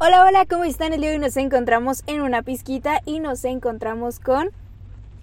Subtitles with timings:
[0.00, 0.92] Hola, hola, ¿cómo están?
[0.92, 4.50] El día de hoy nos encontramos en una pizquita y nos encontramos con...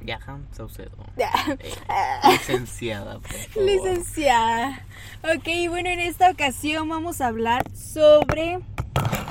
[0.06, 0.92] Yahan Saucedo.
[1.18, 1.32] Ya.
[1.60, 3.64] Eh, licenciada, por favor.
[3.66, 4.82] Licenciada.
[5.24, 8.60] Ok, bueno, en esta ocasión vamos a hablar sobre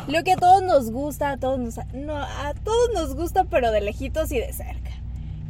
[0.09, 3.71] lo que a todos nos gusta, a todos nos, no, a todos nos gusta, pero
[3.71, 4.91] de lejitos y de cerca,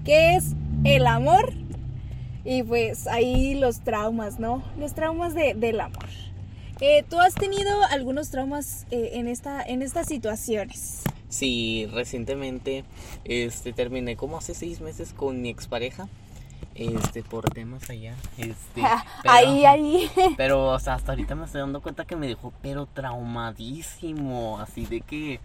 [0.05, 0.55] que es
[0.85, 1.53] el amor
[2.45, 4.63] y pues ahí los traumas, ¿no?
[4.79, 6.05] Los traumas de- del amor.
[6.81, 11.03] Eh, ¿Tú has tenido algunos traumas eh, en, esta, en estas situaciones?
[11.29, 12.85] Sí, recientemente
[13.25, 16.09] este, terminé como hace seis meses con mi expareja.
[16.75, 18.15] Este, por temas allá.
[18.37, 18.55] Este,
[19.23, 20.11] pero- ahí, ahí.
[20.37, 24.59] Pero, o sea, hasta ahorita me estoy dando cuenta que me dejó, pero traumadísimo.
[24.59, 25.39] Así de que.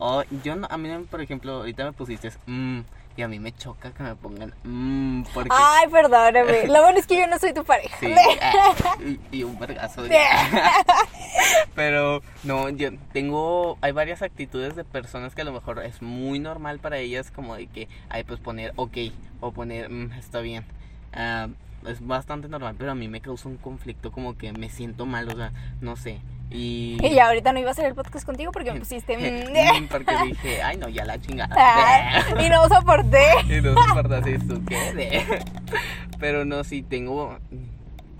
[0.00, 2.30] oh, yo, no, a mí, por ejemplo, ahorita me pusiste.
[2.46, 2.80] "Mm",
[3.16, 4.54] y a mí me choca que me pongan.
[4.64, 5.50] "Mm", porque.
[5.52, 6.66] Ay, perdóname.
[6.68, 7.96] Lo bueno es que yo no soy tu pareja.
[8.00, 8.12] Sí,
[8.42, 8.96] ah,
[9.30, 10.02] y, y un vergazo.
[10.02, 10.08] de-
[11.74, 16.38] Pero no, yo tengo, hay varias actitudes de personas que a lo mejor es muy
[16.38, 18.96] normal para ellas como de que, hay pues poner ok
[19.40, 20.64] o poner "Mm, está bien.
[21.12, 21.48] Ah,
[21.86, 25.28] es bastante normal, pero a mí me causa un conflicto como que me siento mal,
[25.28, 26.20] o sea, no sé.
[26.52, 29.16] Y, Y ya ahorita no iba a hacer el podcast contigo porque me pusiste...
[29.90, 31.54] porque dije, ay no, ya la chingada.
[31.56, 33.24] Ay, y no soporté.
[33.48, 35.40] Y no soportas esto, ¿qué?
[36.20, 37.38] Pero no, sí, tengo...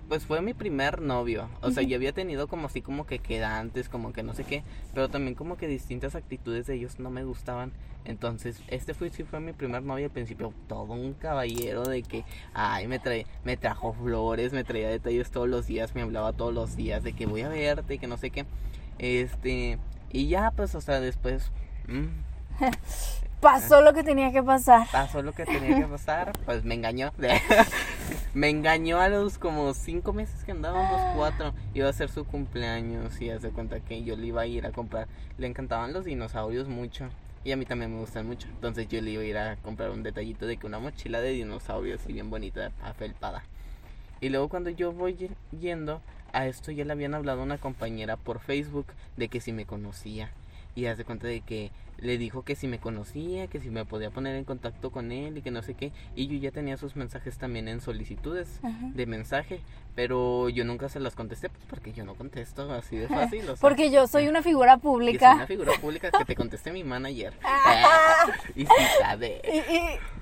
[0.08, 1.48] Pues fue mi primer novio.
[1.62, 4.62] O sea, ya había tenido como así como que quedantes, como que no sé qué.
[4.92, 7.72] Pero también como que distintas actitudes de ellos no me gustaban.
[8.04, 10.52] Entonces, este fue, sí fue mi primer novio al principio.
[10.68, 15.48] Todo un caballero de que, ay, me, trae, me trajo flores, me traía detalles todos
[15.48, 18.30] los días, me hablaba todos los días de que voy a verte, que no sé
[18.30, 18.46] qué.
[18.98, 19.78] Este...
[20.14, 21.50] Y ya, pues, o sea, después...
[21.88, 22.06] mm,
[23.42, 24.86] Pasó lo que tenía que pasar.
[24.92, 27.12] pasó lo que tenía que pasar, pues me engañó.
[28.34, 31.52] me engañó a los como cinco meses que andábamos, cuatro.
[31.74, 34.70] Iba a ser su cumpleaños y hace cuenta que yo le iba a ir a
[34.70, 35.08] comprar.
[35.38, 37.08] Le encantaban los dinosaurios mucho.
[37.44, 38.46] Y a mí también me gustan mucho.
[38.48, 41.30] Entonces yo le iba a ir a comprar un detallito de que una mochila de
[41.30, 43.42] dinosaurios y bien bonita, afelpada.
[44.20, 45.30] Y luego cuando yo voy ye-
[45.60, 46.00] yendo
[46.32, 48.86] a esto ya le habían hablado una compañera por Facebook
[49.16, 50.30] de que si me conocía.
[50.74, 54.10] Y hace cuenta de que le dijo que si me conocía, que si me podía
[54.10, 55.92] poner en contacto con él y que no sé qué.
[56.16, 58.90] Y yo ya tenía sus mensajes también en solicitudes Ajá.
[58.94, 59.60] de mensaje.
[59.94, 63.42] Pero yo nunca se las contesté pues porque yo no contesto así de fácil.
[63.42, 65.34] o sea, Porque yo soy una figura y soy pública.
[65.34, 67.34] una figura pública que te contesté mi manager.
[67.44, 68.26] Ah.
[68.56, 68.68] y si
[69.00, 69.42] sabe.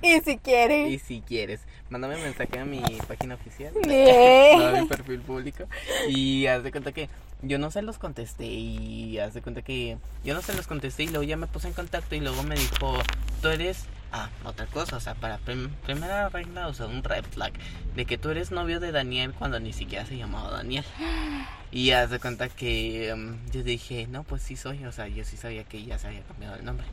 [0.02, 0.88] Y, y, y si quiere.
[0.88, 3.72] Y si quieres, mándame mensaje a mi página oficial.
[3.82, 5.64] A mi perfil público.
[6.08, 7.08] Y haz de cuenta que
[7.42, 8.46] yo no se los contesté.
[8.46, 11.04] Y haz de cuenta que yo no se los contesté.
[11.04, 12.14] Y luego ya me puse en contacto.
[12.14, 12.98] Y luego me dijo:
[13.42, 13.84] Tú eres.
[14.12, 17.52] Ah, otra cosa, o sea, para prim- primera regla, o sea, un red flag,
[17.94, 20.84] de que tú eres novio de Daniel cuando ni siquiera se llamaba Daniel.
[21.72, 25.24] Y haz de cuenta que em, yo dije, no, pues sí soy, o sea, yo
[25.24, 26.84] sí sabía que ya se había cambiado el nombre.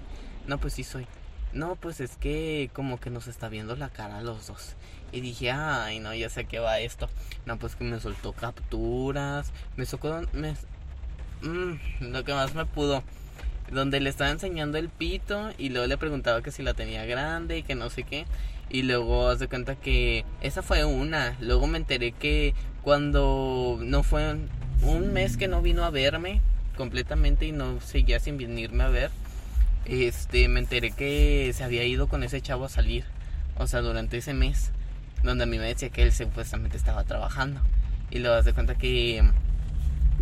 [0.46, 1.08] No, pues sí soy.
[1.54, 4.76] No, pues es que como que nos está viendo la cara a los dos.
[5.12, 7.10] Y dije, ay, no, ya sé qué va esto.
[7.46, 10.54] No, pues que me soltó capturas, me sacó, me,
[11.42, 13.04] mm, lo que más me pudo.
[13.72, 17.58] Donde le estaba enseñando el pito y luego le preguntaba que si la tenía grande
[17.58, 18.26] y que no sé qué.
[18.70, 21.38] Y luego haz de cuenta que esa fue una.
[21.40, 24.38] Luego me enteré que cuando no fue
[24.82, 26.42] un mes que no vino a verme
[26.78, 29.12] completamente y no seguía sin venirme a ver,
[29.86, 33.06] este, me enteré que se había ido con ese chavo a salir.
[33.58, 34.72] O sea, durante ese mes,
[35.24, 37.62] donde a mí me decía que él supuestamente estaba trabajando.
[38.10, 39.24] Y luego haz de cuenta que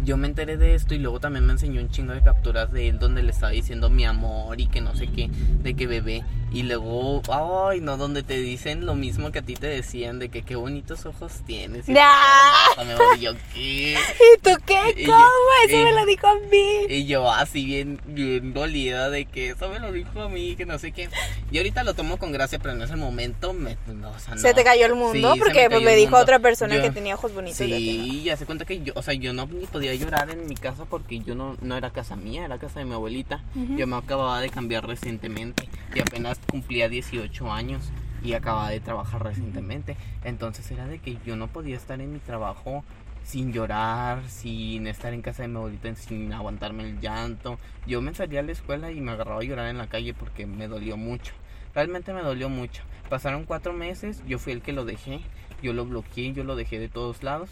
[0.03, 2.89] yo me enteré de esto y luego también me enseñó un chingo de capturas de
[2.89, 6.23] él donde le estaba diciendo mi amor y que no sé qué, de que bebé.
[6.51, 7.21] Y luego,
[7.69, 10.55] ay, no, donde te dicen lo mismo que a ti te decían, de que qué
[10.55, 11.89] bonitos ojos tienes.
[11.89, 13.93] Y voy, yo, ¿qué?
[13.93, 15.01] ¿Y tú qué?
[15.01, 15.23] Y- ¿Cómo?
[15.67, 16.85] Eso y- me lo dijo a mí.
[16.89, 20.65] Y yo así bien, bien dolida de que eso me lo dijo a mí, que
[20.65, 21.09] no sé qué.
[21.51, 24.41] Y ahorita lo tomo con gracia, pero en ese momento me, no, o sea, no.
[24.41, 26.23] Se te cayó el mundo Sí, se porque me pues, me dijo mundo.
[26.23, 27.57] otra persona Yo- que tenía ojos bonitos.
[27.57, 30.55] Sí, y hace cuenta que yo, o sea, yo no ni podía llorar en mi
[30.55, 33.43] casa porque yo no, no era casa mía, era casa de mi abuelita.
[33.55, 33.77] Ujú.
[33.77, 37.91] Yo me acababa de cambiar recientemente y apenas cumplía 18 años
[38.23, 39.97] y acababa de trabajar recientemente.
[40.23, 42.83] Entonces era de que yo no podía estar en mi trabajo
[43.23, 47.59] sin llorar, sin estar en casa de mi abuelita, sin aguantarme el llanto.
[47.87, 50.45] Yo me salía a la escuela y me agarraba a llorar en la calle porque
[50.45, 51.33] me dolió mucho.
[51.73, 52.83] Realmente me dolió mucho.
[53.09, 55.21] Pasaron cuatro meses, yo fui el que lo dejé,
[55.61, 57.49] yo lo bloqueé, yo lo dejé de todos lados.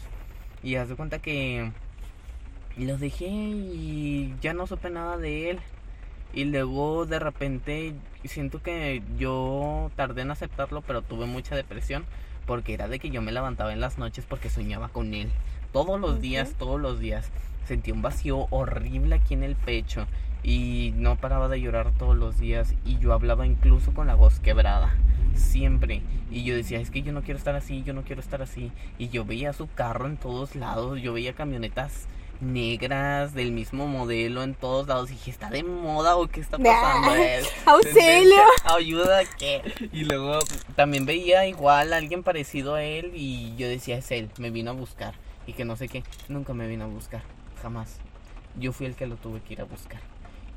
[0.62, 1.70] Y haz de cuenta que
[2.76, 5.60] lo dejé y ya no supe nada de él.
[6.32, 7.94] Y luego de repente
[8.24, 12.04] siento que yo tardé en aceptarlo, pero tuve mucha depresión
[12.46, 15.30] porque era de que yo me levantaba en las noches porque soñaba con él.
[15.72, 17.30] Todos los días, todos los días.
[17.66, 20.06] Sentí un vacío horrible aquí en el pecho.
[20.42, 24.40] y no paraba de llorar todos los días y yo hablaba incluso con la voz
[24.40, 24.94] quebrada
[25.34, 28.42] siempre y yo decía es que yo no quiero estar así yo no quiero estar
[28.42, 32.06] así y yo veía su carro en todos lados yo veía camionetas
[32.40, 36.58] negras del mismo modelo en todos lados y dije está de moda o qué está
[36.58, 37.10] pasando
[37.66, 40.38] auxilio ayuda qué y luego
[40.74, 44.70] también veía igual a alguien parecido a él y yo decía es él me vino
[44.70, 45.14] a buscar
[45.46, 47.22] y que no sé qué nunca me vino a buscar
[47.62, 47.98] jamás
[48.56, 50.00] yo fui el que lo tuve que ir a buscar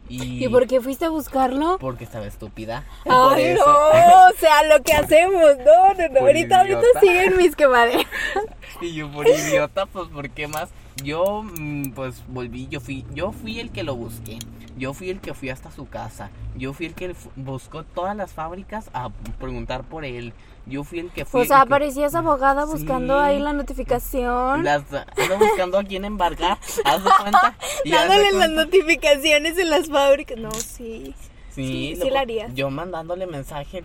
[0.09, 1.77] y, por qué fuiste a buscarlo?
[1.80, 2.85] Porque estaba estúpida.
[3.06, 8.06] Ay, no, o sea, lo que hacemos, no, no, no, ahorita, ahorita siguen mis quemaderas.
[8.81, 10.69] y yo por idiota, pues, ¿por qué más?
[11.03, 14.39] Yo, mm, pues, volví, yo fui, yo fui el que lo busqué.
[14.77, 16.29] Yo fui el que fui hasta su casa.
[16.55, 19.09] Yo fui el que buscó todas las fábricas a
[19.39, 20.33] preguntar por él.
[20.67, 21.41] Yo fui el que fui.
[21.41, 24.63] O sea, aparecías abogada buscando ahí la notificación.
[24.63, 26.59] Las, ando buscando a quién embargar.
[26.83, 27.55] Haz de cuenta.
[27.85, 30.38] Dándole las notificaciones en las fábricas.
[30.38, 31.15] No, sí.
[31.49, 32.53] Sí, sí, la harías.
[32.53, 33.83] Yo mandándole mensaje,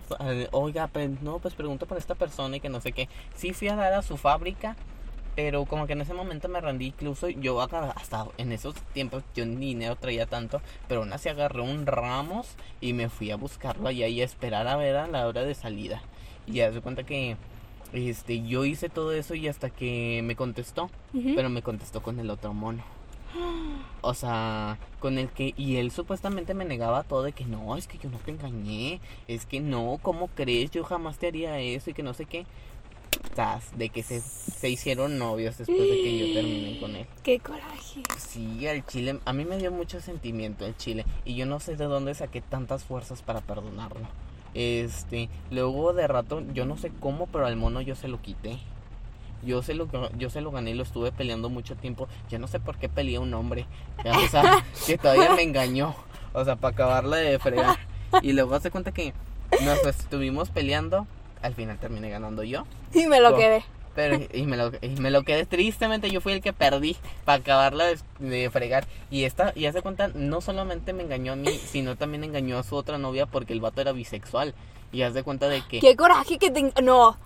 [0.51, 3.09] oiga, pues, no, pues pregunto por esta persona y que no sé qué.
[3.35, 4.75] Sí fui a dar a su fábrica,
[5.35, 9.45] pero como que en ese momento me rendí, incluso yo hasta en esos tiempos yo
[9.45, 13.87] ni dinero traía tanto, pero aún así agarré un ramos y me fui a buscarlo
[13.87, 16.01] allá y a esperar a ver a la hora de salida.
[16.45, 17.37] Y ya se cuenta que
[17.93, 20.89] este yo hice todo eso y hasta que me contestó,
[21.35, 22.83] pero me contestó con el otro mono.
[24.01, 27.87] O sea, con el que y él supuestamente me negaba todo de que no, es
[27.87, 30.69] que yo no te engañé, es que no, ¿cómo crees?
[30.69, 32.45] Yo jamás te haría eso y que no sé qué.
[33.75, 37.07] De que se, se hicieron novios después de que yo terminé con él.
[37.23, 38.03] ¡Qué coraje!
[38.17, 41.05] Sí, el chile, a mí me dio mucho sentimiento el chile.
[41.25, 44.07] Y yo no sé de dónde saqué tantas fuerzas para perdonarlo.
[44.53, 48.59] Este, luego de rato, yo no sé cómo, pero al mono yo se lo quité.
[49.43, 52.07] Yo se lo, yo se lo gané y lo estuve peleando mucho tiempo.
[52.29, 53.65] Ya no sé por qué peleé a un hombre.
[54.05, 55.95] O sea, que todavía me engañó.
[56.33, 57.77] O sea, para acabarle de fregar.
[58.21, 59.13] Y luego hace cuenta que
[59.63, 61.07] nos estuvimos peleando.
[61.43, 62.65] Al final terminé ganando yo.
[62.93, 63.63] Y me lo quedé.
[63.95, 67.39] Pero, y me, lo, y me lo quedé tristemente, yo fui el que perdí para
[67.39, 67.85] acabarla
[68.19, 68.87] de, fregar.
[69.11, 72.63] Y esta, y hace cuenta, no solamente me engañó a mí, sino también engañó a
[72.63, 74.55] su otra novia porque el vato era bisexual.
[74.91, 75.79] Y haz de cuenta de que...
[75.79, 76.73] ¡Qué coraje que te...
[76.81, 77.17] No,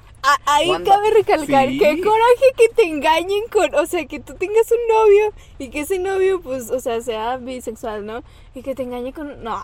[0.45, 3.73] ahí cabe recalcar, qué coraje que te engañen con...
[3.75, 7.37] O sea, que tú tengas un novio y que ese novio, pues, o sea, sea
[7.37, 8.23] bisexual, ¿no?
[8.55, 9.43] Y que te engañe con...
[9.43, 9.63] No,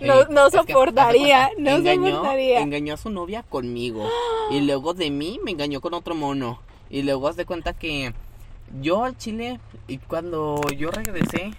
[0.00, 2.60] no, no soportaría, no engañó, soportaría.
[2.60, 4.08] Engañó a su novia conmigo.
[4.50, 6.60] Y luego de mí me engañó con otro mono.
[6.88, 8.12] Y luego haz de cuenta que
[8.80, 11.52] yo al Chile, y cuando yo regresé,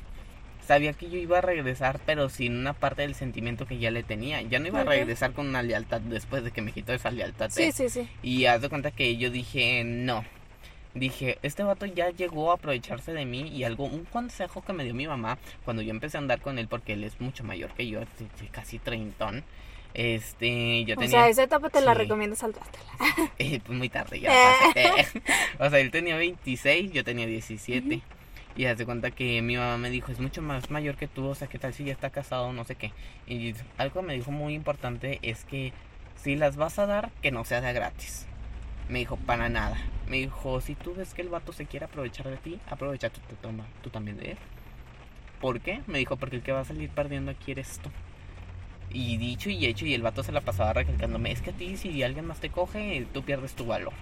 [0.65, 4.03] sabía que yo iba a regresar, pero sin una parte del sentimiento que ya le
[4.03, 4.41] tenía.
[4.41, 7.49] Ya no iba a regresar con una lealtad después de que me quitó esa lealtad.
[7.49, 7.71] Sí, ¿eh?
[7.71, 8.09] sí, sí.
[8.23, 10.23] Y haz de cuenta que yo dije, no,
[10.93, 14.83] dije, este vato ya llegó a aprovecharse de mí y algo, un consejo que me
[14.83, 17.71] dio mi mamá cuando yo empecé a andar con él, porque él es mucho mayor
[17.71, 18.01] que yo,
[18.51, 19.43] casi treintón.
[19.93, 21.07] Este, yo tenía.
[21.07, 22.85] O sea, esa etapa te la recomiendo saltártela.
[23.39, 24.31] Eh, pues muy tarde ya
[25.59, 28.01] o sea, él tenía 26, yo tenía 17.
[28.55, 31.35] Y hace cuenta que mi mamá me dijo, es mucho más mayor que tú, o
[31.35, 32.51] sea, ¿qué tal si ya está casado?
[32.53, 32.91] No sé qué.
[33.25, 35.73] Y algo me dijo muy importante es que
[36.15, 38.27] si las vas a dar, que no sea de gratis.
[38.91, 39.77] Me dijo, para nada.
[40.09, 43.21] Me dijo, si tú ves que el vato se quiere aprovechar de ti, aprovecha tú,
[43.29, 44.38] te toma, tú también de él.
[45.39, 45.79] ¿Por qué?
[45.88, 47.89] Me dijo, porque el que va a salir perdiendo aquí eres tú.
[48.91, 51.77] Y dicho y hecho, y el vato se la pasaba recalcándome, es que a ti
[51.77, 53.94] si alguien más te coge, tú pierdes tu valor.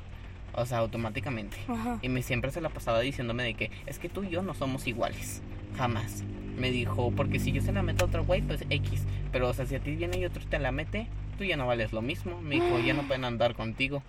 [0.54, 1.58] O sea, automáticamente.
[2.02, 4.56] Y me siempre se la pasaba diciéndome de que es que tú y yo no
[4.56, 5.44] somos iguales.
[5.78, 6.24] Jamás.
[6.58, 9.04] Me dijo, porque si yo se la meto a otro güey, pues X.
[9.32, 11.06] Pero, o sea, si a ti viene y otro te la mete,
[11.38, 12.42] tú ya no vales lo mismo.
[12.42, 14.02] Me dijo, ya no pueden andar contigo.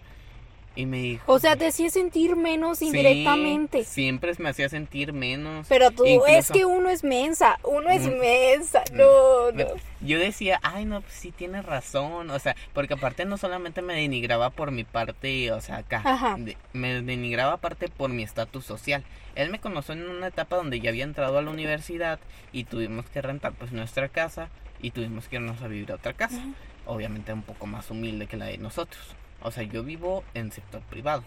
[0.77, 1.33] Y me dijo.
[1.33, 3.85] O sea, te hacía sentir menos indirectamente.
[3.85, 5.67] siempre me hacía sentir menos.
[5.69, 8.85] Pero tú, es que uno es mensa, uno es mensa.
[8.93, 9.67] No, no.
[10.01, 12.31] Yo decía, ay, no, pues sí tienes razón.
[12.31, 16.37] O sea, porque aparte no solamente me denigraba por mi parte, o sea, acá.
[16.73, 19.05] me denigraba aparte por mi estatus social.
[19.35, 22.19] Él me conoció en una etapa donde ya había entrado a la universidad
[22.53, 24.49] y tuvimos que rentar pues nuestra casa
[24.81, 26.43] y tuvimos que irnos a vivir a otra casa.
[26.87, 29.15] Obviamente un poco más humilde que la de nosotros.
[29.43, 31.25] O sea, yo vivo en sector privado,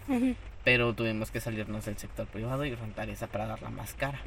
[0.64, 4.22] pero tuvimos que salirnos del sector privado y rentar esa para darla más cara.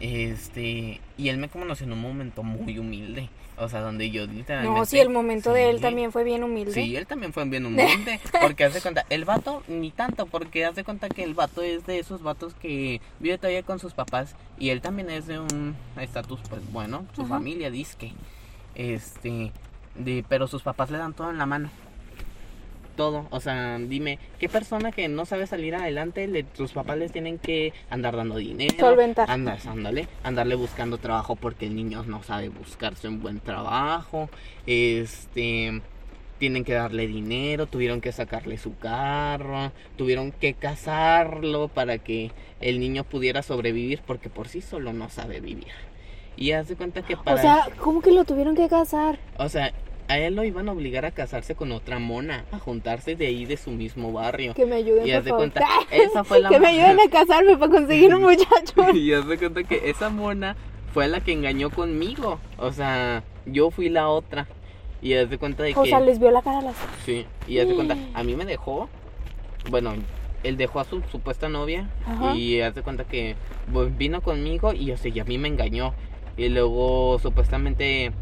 [0.00, 4.78] Este, y él me conoció en un momento muy humilde, o sea, donde yo literalmente...
[4.78, 6.72] No, sí, el momento de él también fue bien humilde.
[6.72, 10.82] Sí, él también fue bien humilde, porque hace cuenta, el vato ni tanto, porque hace
[10.82, 14.70] cuenta que el vato es de esos vatos que vive todavía con sus papás y
[14.70, 18.12] él también es de un estatus, pues bueno, su familia dice que,
[18.74, 19.52] este,
[19.94, 21.70] de, pero sus papás le dan todo en la mano.
[22.94, 23.26] Todo.
[23.30, 27.38] O sea, dime, ¿qué persona que no sabe salir adelante, le, sus papás les tienen
[27.38, 28.74] que andar dando dinero?
[28.78, 29.30] Solventar.
[29.30, 34.28] Andar, ándale, andarle buscando trabajo porque el niño no sabe buscarse un buen trabajo.
[34.66, 35.82] Este
[36.38, 42.80] tienen que darle dinero, tuvieron que sacarle su carro, tuvieron que casarlo para que el
[42.80, 45.72] niño pudiera sobrevivir porque por sí solo no sabe vivir.
[46.36, 47.36] Y haz de cuenta que para...
[47.36, 49.18] O sea, ¿cómo que lo tuvieron que casar?
[49.38, 49.72] O sea,
[50.08, 53.44] a él lo iban a obligar a casarse con otra mona, a juntarse de ahí
[53.46, 54.54] de su mismo barrio.
[54.54, 55.50] Que me ayuden, Y por haz de favor.
[55.52, 58.74] cuenta, esa fue la que me ayuden a casarme para conseguir un muchacho.
[58.94, 60.56] y haz de cuenta que esa mona
[60.92, 62.38] fue la que engañó conmigo.
[62.58, 64.46] O sea, yo fui la otra.
[65.02, 65.90] Y haz de cuenta de O que...
[65.90, 68.44] sea, les vio la cara a las Sí, y haz de cuenta, a mí me
[68.46, 68.88] dejó,
[69.70, 69.94] bueno,
[70.42, 72.34] él dejó a su supuesta novia Ajá.
[72.36, 73.36] y haz de cuenta que
[73.72, 75.94] pues, vino conmigo y o sea, y a mí me engañó.
[76.36, 78.12] Y luego supuestamente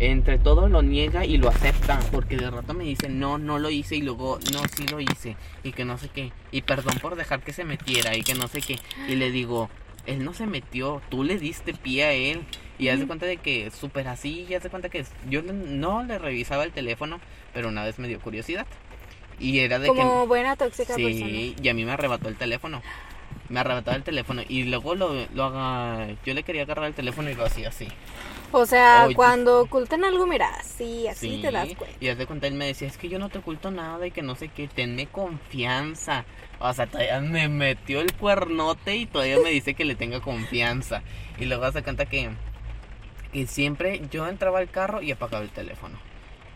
[0.00, 3.70] entre todo lo niega y lo acepta, porque de rato me dice, no, no lo
[3.70, 6.32] hice y luego, no, sí lo hice y que no sé qué.
[6.52, 8.78] Y perdón por dejar que se metiera y que no sé qué.
[9.08, 9.68] Y le digo,
[10.06, 12.42] él no se metió, tú le diste pie a él.
[12.78, 16.04] Y haz de cuenta de que súper así, y haz de cuenta que yo no
[16.04, 17.18] le revisaba el teléfono,
[17.52, 18.66] pero una vez me dio curiosidad.
[19.40, 20.28] Y era de Como que...
[20.28, 21.26] buena tóxica persona.
[21.26, 22.82] Sí, y a mí me arrebató el teléfono.
[23.48, 26.08] Me arrebató el teléfono y luego lo, lo haga...
[26.24, 27.88] Yo le quería agarrar el teléfono y lo hacía así.
[28.50, 29.14] O sea, Oye.
[29.14, 31.96] cuando ocultan algo, mira, así, así Sí, te das cuenta.
[32.00, 34.22] Y de cuenta, él me decía, es que yo no te oculto nada y que
[34.22, 36.24] no sé qué, tenme confianza.
[36.58, 41.02] O sea, todavía me metió el cuernote y todavía me dice que le tenga confianza.
[41.38, 42.30] Y luego hace cuenta que,
[43.32, 45.98] que siempre yo entraba al carro y apagaba el teléfono.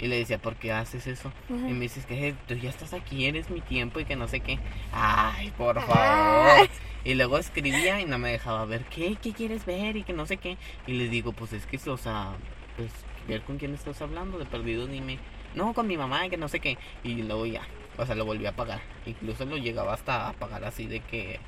[0.03, 1.33] Y le decía, ¿por qué haces eso?
[1.49, 4.27] Y me dices que "Eh, tú ya estás aquí, eres mi tiempo y que no
[4.27, 4.59] sé qué.
[4.93, 5.85] Ay, por Ay.
[5.87, 6.69] favor.
[7.05, 10.27] Y luego escribía y no me dejaba ver qué, qué quieres ver y que no
[10.27, 10.57] sé qué.
[10.89, 12.33] Y le digo, pues es que, o sea,
[12.77, 12.91] pues
[13.29, 15.19] ver con quién estás hablando, de perdido dime,
[15.55, 16.79] no, con mi mamá y que no sé qué.
[17.05, 17.63] Y luego ya,
[17.97, 18.81] o sea, lo volví a apagar.
[19.07, 21.39] Incluso lo llegaba hasta a apagar así de que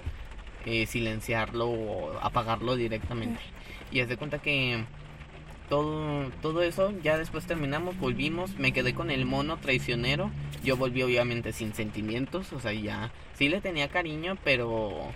[0.65, 3.41] eh, silenciarlo o apagarlo directamente.
[3.91, 4.85] Y haz de cuenta que
[5.69, 10.31] todo, todo eso, ya después terminamos, volvimos, me quedé con el mono traicionero.
[10.63, 15.13] Yo volví obviamente sin sentimientos, o sea, ya sí le tenía cariño, pero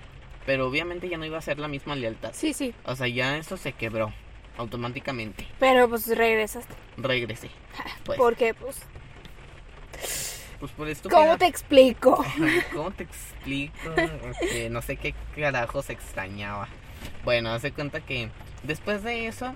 [0.47, 2.31] pero obviamente ya no iba a ser la misma lealtad.
[2.33, 2.75] Sí, sí.
[2.85, 4.15] O sea, ya eso se quebró
[4.57, 5.47] automáticamente.
[5.59, 6.75] Pero pues regresaste.
[6.97, 7.51] Regresé.
[8.05, 8.79] Pues, Porque, pues,
[10.59, 12.25] pues por esto ¿cómo te explico?
[12.73, 13.91] ¿Cómo te explico?
[14.41, 16.69] Este, no sé qué carajos extrañaba.
[17.25, 18.31] Bueno, hace cuenta que
[18.63, 19.55] después de eso,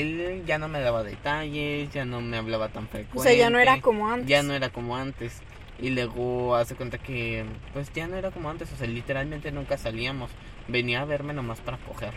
[0.00, 3.18] él ya no me daba detalles, ya no me hablaba tan frecuente.
[3.18, 4.28] O sea, ya no era como antes.
[4.28, 5.40] Ya no era como antes.
[5.80, 9.76] Y luego hace cuenta que, pues ya no era como antes, o sea, literalmente nunca
[9.76, 10.30] salíamos.
[10.68, 12.12] Venía a verme nomás para coger.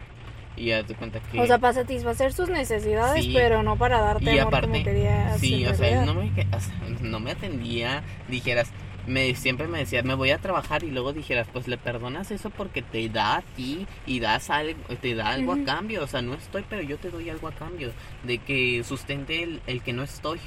[0.56, 1.40] Y hace cuenta que...
[1.40, 3.32] O sea, para satisfacer sus necesidades, Sí.
[3.34, 5.40] pero no para darte y amor aparte, como querías.
[5.40, 8.72] sí, o sea, él no me, que- o sea, no me atendía, dijeras,
[9.08, 12.50] me siempre me decía, me voy a trabajar y luego dijeras, pues le perdonas eso
[12.50, 16.22] porque te da a ti y das algo, te da algo a cambio, o sea,
[16.22, 17.92] no estoy, pero yo te doy algo a cambio
[18.24, 20.40] de que sustente el, el que no estoy.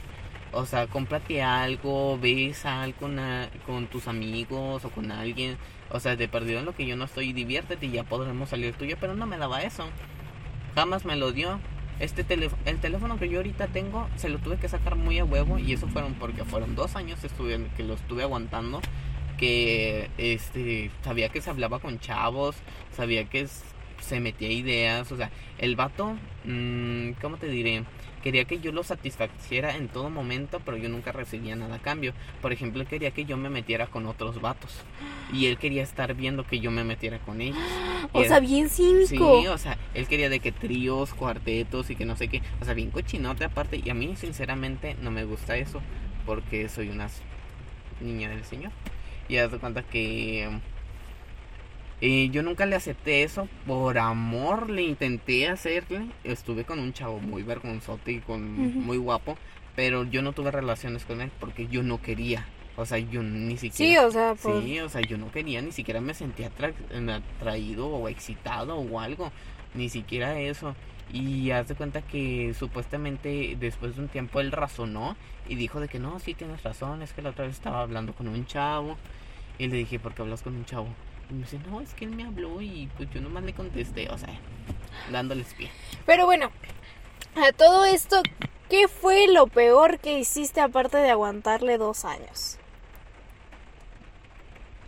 [0.53, 3.21] O sea, cómprate algo, ves algo con,
[3.67, 5.57] con tus amigos o con alguien.
[5.91, 8.75] O sea, de perdido en lo que yo no estoy, diviértete y ya podremos salir
[8.75, 8.97] tuyo.
[9.01, 9.85] Pero no me daba eso.
[10.75, 11.61] Jamás me lo dio.
[12.01, 15.25] Este teléfono, el teléfono que yo ahorita tengo, se lo tuve que sacar muy a
[15.25, 15.59] huevo.
[15.59, 18.81] Y eso fueron porque fueron dos años estuve, que lo estuve aguantando.
[19.39, 22.57] Que este sabía que se hablaba con chavos,
[22.97, 23.47] sabía que
[24.01, 25.13] se metía ideas.
[25.13, 27.85] O sea, el vato, mm, ¿cómo te diré?
[28.23, 32.13] Quería que yo lo satisfaciera en todo momento, pero yo nunca recibía nada a cambio.
[32.43, 34.73] Por ejemplo, él quería que yo me metiera con otros vatos.
[35.33, 37.57] Y él quería estar viendo que yo me metiera con ellos.
[38.13, 39.41] O era- sea, bien Sí, cínico.
[39.53, 42.43] o sea, él quería de que tríos, cuartetos y que no sé qué.
[42.61, 43.81] O sea, bien cochinote aparte.
[43.85, 45.81] Y a mí, sinceramente, no me gusta eso.
[46.27, 47.09] Porque soy una
[48.01, 48.73] niña del Señor.
[49.29, 50.49] Y haz de cuenta que.
[52.01, 53.49] Eh, yo nunca le acepté eso.
[53.67, 56.07] Por amor le intenté hacerle.
[56.25, 58.43] Estuve con un chavo muy vergonzote y con
[58.85, 59.37] muy guapo.
[59.77, 62.47] Pero yo no tuve relaciones con él porque yo no quería.
[62.77, 64.07] O sea, yo ni Sí, siquiera.
[64.07, 64.65] o sea, pues.
[64.65, 66.73] Sí, o sea, yo no quería, ni siquiera me sentía atra-
[67.39, 69.31] atraído o excitado o algo,
[69.75, 70.75] ni siquiera eso.
[71.13, 75.17] Y haz de cuenta que supuestamente después de un tiempo él razonó
[75.49, 78.13] y dijo de que no, sí tienes razón, es que la otra vez estaba hablando
[78.15, 78.97] con un chavo.
[79.59, 80.89] Y le dije, ¿por qué hablas con un chavo?
[81.31, 84.09] Y me dice, no, es que él me habló y pues yo nomás le contesté,
[84.11, 84.35] o sea,
[85.13, 85.71] dándoles pie.
[86.05, 86.51] Pero bueno,
[87.37, 88.21] a todo esto,
[88.69, 92.59] ¿qué fue lo peor que hiciste aparte de aguantarle dos años?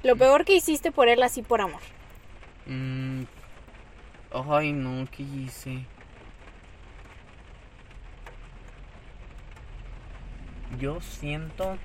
[0.02, 1.80] Lo peor que hiciste por él así por amor.
[2.66, 3.22] Mm,
[4.32, 5.86] ay, no, ¿qué hice?
[10.80, 11.78] Yo siento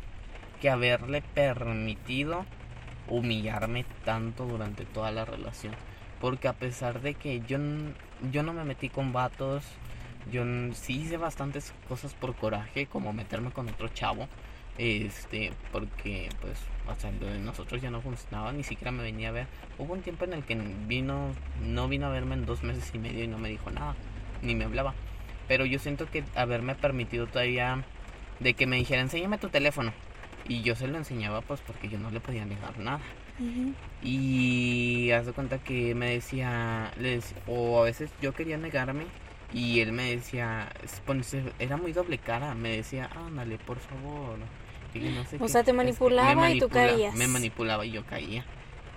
[0.61, 2.45] que haberle permitido
[3.09, 5.73] humillarme tanto durante toda la relación.
[6.19, 7.57] Porque a pesar de que yo,
[8.31, 9.63] yo no me metí con vatos,
[10.31, 14.27] yo sí hice bastantes cosas por coraje, como meterme con otro chavo.
[14.77, 19.29] Este, porque pues, o sea, lo de nosotros ya no funcionaba, ni siquiera me venía
[19.29, 19.47] a ver.
[19.77, 20.55] Hubo un tiempo en el que
[20.87, 21.31] vino,
[21.63, 23.95] no vino a verme en dos meses y medio y no me dijo nada,
[24.41, 24.93] ni me hablaba.
[25.47, 27.83] Pero yo siento que haberme permitido todavía
[28.39, 29.93] de que me dijera, enséñame tu teléfono.
[30.47, 33.01] Y yo se lo enseñaba pues porque yo no le podía negar nada.
[34.01, 36.91] Y hace cuenta que me decía,
[37.45, 39.05] o a veces yo quería negarme
[39.53, 40.69] y él me decía,
[41.59, 44.37] era muy doble cara, me decía, ándale, por favor.
[45.39, 47.15] o sea, te manipulaba y tú caías.
[47.15, 48.45] Me manipulaba y yo caía.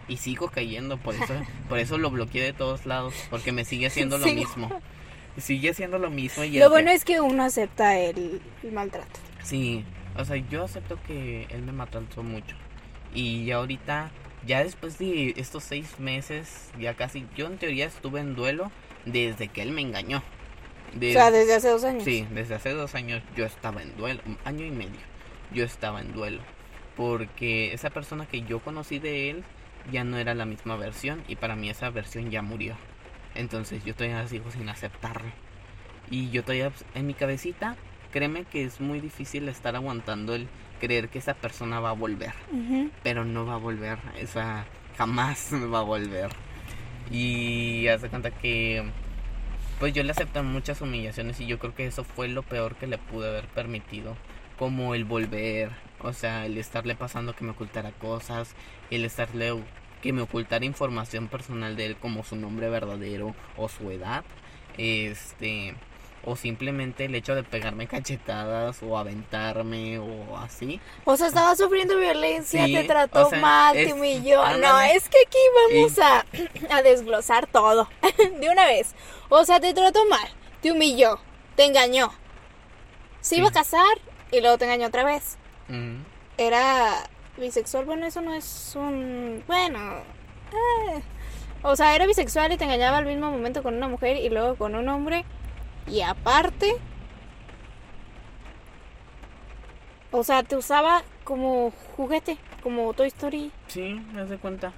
[0.09, 1.35] Y sigo cayendo, por eso,
[1.69, 4.81] por eso lo bloqueé de todos lados, porque me sigue haciendo lo mismo.
[5.37, 6.43] Sigue haciendo lo mismo.
[6.43, 9.21] Y lo bueno es que uno acepta el, el maltrato.
[9.43, 9.85] Sí,
[10.17, 12.57] o sea, yo acepto que él me maltrató mucho.
[13.15, 14.11] Y ya ahorita,
[14.47, 18.71] ya después de estos seis meses, ya casi, yo en teoría estuve en duelo
[19.05, 20.23] desde que él me engañó.
[20.97, 22.05] o sea, desde hace dos años.
[22.05, 25.01] Sí, desde hace dos años yo estaba en duelo, un año y medio.
[25.53, 26.41] Yo estaba en duelo.
[26.97, 29.45] Porque esa persona que yo conocí de él
[29.91, 32.77] ya no era la misma versión y para mí esa versión ya murió.
[33.35, 35.31] Entonces yo todavía sigo sin aceptarlo.
[36.11, 37.77] Y yo todavía en mi cabecita
[38.11, 40.49] créeme que es muy difícil estar aguantando el
[40.81, 42.33] creer que esa persona va a volver.
[43.03, 46.31] Pero no va a volver, esa jamás va a volver.
[47.11, 48.85] Y hace cuenta que
[49.79, 52.87] pues yo le acepto muchas humillaciones y yo creo que eso fue lo peor que
[52.87, 54.17] le pude haber permitido.
[54.59, 58.55] Como el volver, o sea, el estarle pasando que me ocultara cosas,
[58.91, 59.55] el estarle
[60.03, 64.23] que me ocultara información personal de él como su nombre verdadero o su edad.
[64.77, 65.75] Este,
[66.25, 70.81] o simplemente el hecho de pegarme cachetadas o aventarme o así.
[71.05, 74.43] O sea, estaba sufriendo violencia, te trató mal, te humilló.
[74.59, 75.39] No, es que aquí
[75.73, 76.25] vamos a,
[76.75, 77.89] a desglosar todo
[78.41, 78.95] de una vez.
[79.29, 80.29] O sea, te trató mal,
[80.61, 81.19] te humilló,
[81.57, 82.13] te engañó.
[83.21, 83.99] Se iba a casar
[84.31, 85.37] y luego te engañó otra vez.
[86.37, 89.45] Era bisexual, bueno, eso no es un...
[89.47, 89.99] Bueno...
[90.53, 91.03] Eh.
[91.63, 94.57] O sea, era bisexual y te engañaba al mismo momento con una mujer y luego
[94.57, 95.27] con un hombre.
[95.87, 96.77] Y aparte,
[100.11, 103.51] o sea, te usaba como juguete, como Toy Story.
[103.69, 104.73] Sí, haz de cuenta.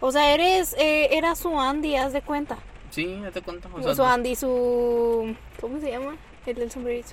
[0.00, 2.58] O sea, eres, eh, era su Andy, haz de cuenta.
[2.90, 3.68] Sí, haz de cuenta.
[3.72, 6.16] O su Andy, su, ¿cómo se llama?
[6.44, 7.10] El del sombrerito.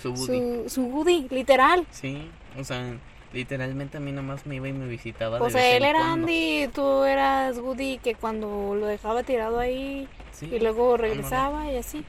[0.00, 0.62] Su Woody.
[0.64, 1.86] Su, su Woody, literal.
[1.90, 2.96] Sí, o sea,
[3.32, 5.40] literalmente a mí nomás me iba y me visitaba.
[5.40, 10.08] O sea, él era Andy, tú eras Woody, que cuando lo dejaba tirado ahí
[10.40, 12.04] y luego regresaba y así.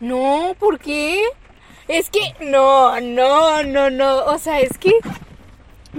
[0.00, 1.22] No, ¿por qué?
[1.88, 4.24] Es que, no, no, no, no.
[4.26, 4.92] O sea, es que,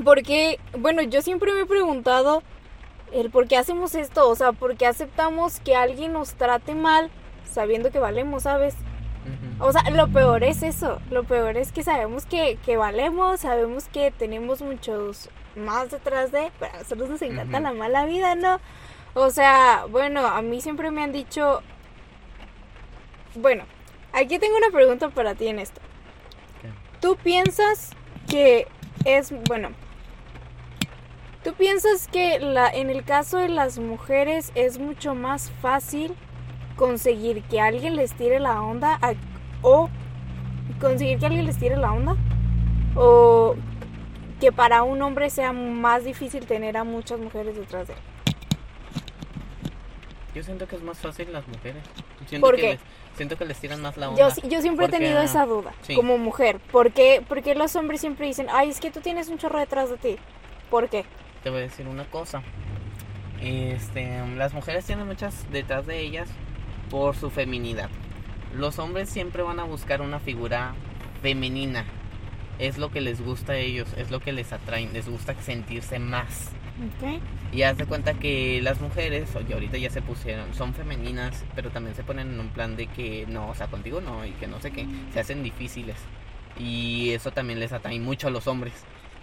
[0.04, 2.44] porque, bueno, yo siempre me he preguntado
[3.12, 4.30] el por qué hacemos esto.
[4.30, 7.10] O sea, por qué aceptamos que alguien nos trate mal
[7.50, 8.76] sabiendo que valemos, ¿sabes?
[9.60, 11.00] O sea, lo peor es eso.
[11.10, 16.52] Lo peor es que sabemos que, que valemos, sabemos que tenemos muchos más detrás de.
[16.60, 18.60] Pero a nosotros nos encanta la mala vida, ¿no?
[19.16, 21.62] O sea, bueno, a mí siempre me han dicho.
[23.36, 23.64] Bueno,
[24.14, 25.82] Aquí tengo una pregunta para ti en esto.
[27.02, 27.92] ¿Tú piensas
[28.28, 28.68] que
[29.06, 29.70] es, bueno,
[31.44, 36.16] tú piensas que la, en el caso de las mujeres es mucho más fácil
[36.76, 39.00] conseguir que alguien les tire la onda
[39.62, 39.90] o
[40.82, 42.16] conseguir que alguien les tire la onda
[42.96, 43.56] o
[44.40, 48.00] que para un hombre sea más difícil tener a muchas mujeres detrás de él?
[50.36, 51.84] Yo siento que es más fácil las mujeres.
[52.40, 52.78] ¿Por qué?
[53.18, 54.30] Siento que les tiran más la onda.
[54.30, 56.60] Yo, yo siempre he tenido esa duda como mujer.
[56.72, 57.24] ¿Por qué?
[57.28, 60.18] Porque los hombres siempre dicen, ay, es que tú tienes un chorro detrás de ti.
[60.70, 61.04] ¿Por qué?
[61.42, 62.44] Te voy a decir una cosa.
[63.42, 66.30] Este, las mujeres tienen muchas detrás de ellas
[66.92, 67.90] por su feminidad.
[68.56, 70.76] Los hombres siempre van a buscar una figura
[71.24, 71.86] femenina.
[72.60, 75.98] Es lo que les gusta a ellos, es lo que les atrae, les gusta sentirse
[75.98, 76.52] más.
[77.52, 81.70] Y haz de cuenta que las mujeres, oye, ahorita ya se pusieron, son femeninas, pero
[81.72, 84.48] también se ponen en un plan de que no, o sea, contigo no, y que
[84.48, 85.96] no sé qué, se hacen difíciles.
[86.60, 88.74] Y eso también les atrae mucho a los hombres.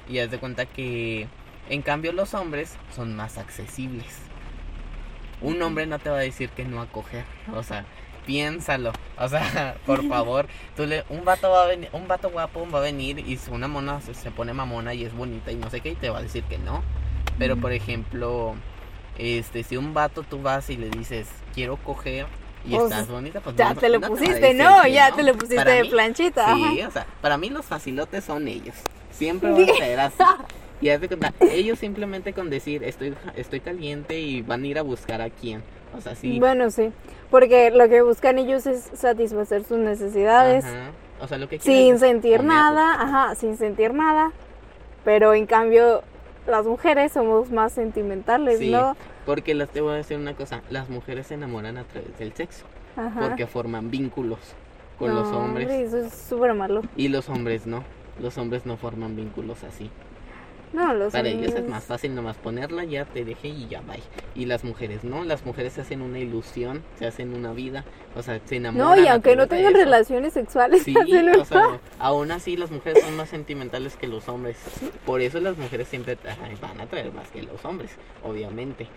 [0.08, 1.28] Y haz de cuenta que,
[1.68, 4.18] en cambio, los hombres son más accesibles.
[5.40, 7.84] Un hombre no te va a decir que no a coger, o sea,
[8.24, 8.92] piénsalo.
[9.18, 12.78] O sea, por favor, tú le, un vato va a venir, un vato guapo va
[12.78, 15.80] a venir y una mona se, se, pone mamona y es bonita y no sé
[15.80, 16.82] qué y te va a decir que no.
[17.38, 18.54] Pero por ejemplo,
[19.18, 22.26] este, si un vato tú vas y le dices, quiero coger
[22.64, 24.86] y pues, estás bonita, pues ya te lo pusiste, ¿no?
[24.86, 26.54] Ya te lo pusiste de planchita.
[26.54, 28.74] Sí, o sea, para mí los facilotes son ellos.
[29.10, 30.16] Siempre va a ser así.
[30.80, 34.78] Y haz de cuenta, ellos simplemente con decir estoy, estoy caliente y van a ir
[34.78, 35.62] a buscar a quién.
[35.96, 36.38] O sea, sí.
[36.38, 36.90] Bueno, sí.
[37.30, 40.64] Porque lo que buscan ellos es satisfacer sus necesidades.
[40.64, 40.90] Ajá.
[41.20, 42.54] O sea, lo que quieren sin sentir comer.
[42.54, 44.32] nada, ajá, sin sentir nada.
[45.04, 46.02] Pero en cambio,
[46.46, 48.96] las mujeres somos más sentimentales, Sí, ¿no?
[49.26, 52.32] porque las te voy a decir una cosa, las mujeres se enamoran a través del
[52.34, 52.64] sexo,
[52.96, 53.20] Ajá.
[53.20, 54.38] porque forman vínculos
[54.98, 56.82] con los hombres hombre, eso es súper malo.
[56.96, 57.82] y los hombres no.
[58.20, 59.90] Los hombres no forman vínculos así.
[60.74, 64.02] No, los Para ellos es más fácil nomás ponerla, ya te dejé y ya bye.
[64.34, 67.84] Y las mujeres no, las mujeres se hacen una ilusión, se hacen una vida,
[68.16, 68.96] o sea, se enamoran.
[68.96, 69.84] No, y aunque no tengan eso.
[69.84, 74.28] relaciones sexuales, Sí, hacen o sea, aún así las mujeres son más sentimentales que los
[74.28, 74.56] hombres.
[75.06, 76.18] Por eso las mujeres siempre
[76.60, 77.92] van a traer más que los hombres,
[78.24, 78.88] obviamente.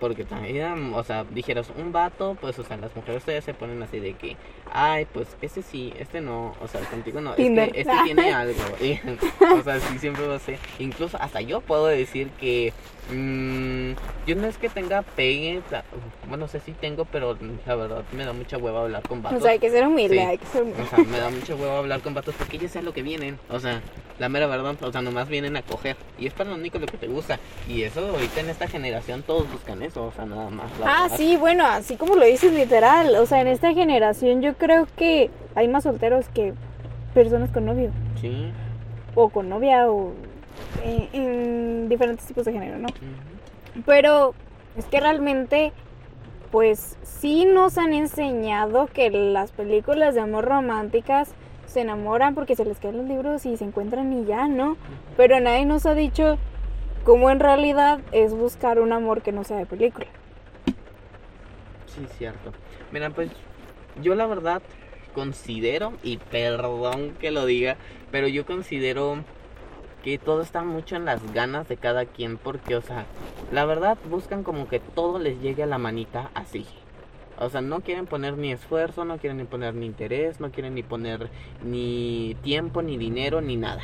[0.00, 3.82] Porque también, o sea, dijeras un vato, pues, o sea, las mujeres todavía se ponen
[3.82, 4.36] así de que,
[4.72, 8.60] ay, pues, este sí, este no, o sea, contigo no, este tiene algo.
[8.80, 9.00] y,
[9.40, 10.58] o sea, sí, siempre va a ser.
[10.78, 12.72] Incluso hasta yo puedo decir que,
[13.12, 13.92] mm,
[14.26, 15.60] yo no es que tenga pegue,
[16.28, 17.36] bueno, sé si tengo, pero
[17.66, 19.38] la verdad me da mucha hueva hablar con vatos.
[19.38, 20.20] O sea, hay que ser humilde, Sí.
[20.22, 20.82] hay que ser humilde.
[20.82, 23.38] O sea, me da mucho huevo hablar con vatos porque sé a lo que vienen.
[23.50, 23.82] O sea,
[24.18, 25.96] la mera verdad, o sea, nomás vienen a coger.
[26.18, 27.38] Y es para lo único lo que te gusta.
[27.68, 30.70] Y eso ahorita en esta generación todos buscan eso, o sea, nada más.
[30.78, 31.16] la Ah, verdad.
[31.16, 33.14] sí, bueno, así como lo dices literal.
[33.16, 36.54] O sea, en esta generación yo creo que hay más solteros que
[37.12, 37.90] personas con novio.
[38.20, 38.50] Sí.
[39.14, 40.12] O con novia o
[40.82, 42.88] en, en diferentes tipos de género, ¿no?
[43.86, 44.34] Pero
[44.76, 45.72] es que realmente,
[46.50, 51.34] pues sí nos han enseñado que las películas de amor románticas
[51.66, 54.76] se enamoran porque se les caen los libros y se encuentran y ya, ¿no?
[55.16, 56.38] Pero nadie nos ha dicho
[57.04, 60.06] cómo en realidad es buscar un amor que no sea de película.
[61.86, 62.52] Sí, cierto.
[62.92, 63.30] Mira, pues
[64.02, 64.62] yo la verdad
[65.14, 67.76] considero, y perdón que lo diga,
[68.10, 69.18] pero yo considero
[70.04, 73.06] que todo está mucho en las ganas de cada quien, porque, o sea,
[73.50, 76.66] la verdad buscan como que todo les llegue a la manita así.
[77.38, 80.74] O sea, no quieren poner ni esfuerzo, no quieren ni poner ni interés, no quieren
[80.74, 81.30] ni poner
[81.64, 83.80] ni tiempo, ni dinero, ni nada.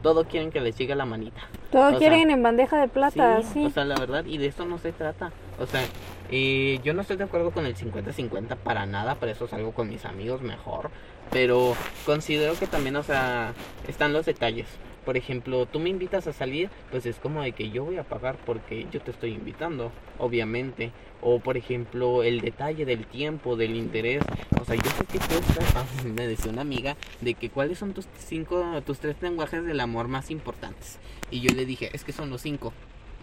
[0.00, 1.40] Todo quieren que les llegue a la manita.
[1.72, 3.64] Todo O sea, quieren en bandeja de plata, Sí, sí.
[3.66, 5.32] O sea, la verdad, y de esto no se trata.
[5.58, 5.82] O sea,
[6.30, 9.88] eh, yo no estoy de acuerdo con el 50-50 para nada, por eso salgo con
[9.88, 10.90] mis amigos mejor.
[11.32, 11.74] Pero
[12.06, 13.54] considero que también, o sea,
[13.88, 14.68] están los detalles.
[15.04, 18.04] Por ejemplo, tú me invitas a salir, pues es como de que yo voy a
[18.04, 20.92] pagar porque yo te estoy invitando, obviamente.
[21.20, 24.22] O por ejemplo, el detalle del tiempo, del interés.
[24.60, 25.34] O sea, yo sé que tú
[25.76, 29.80] ah, me decía una amiga, de que cuáles son tus cinco, tus tres lenguajes del
[29.80, 30.98] amor más importantes.
[31.30, 32.72] Y yo le dije, es que son los cinco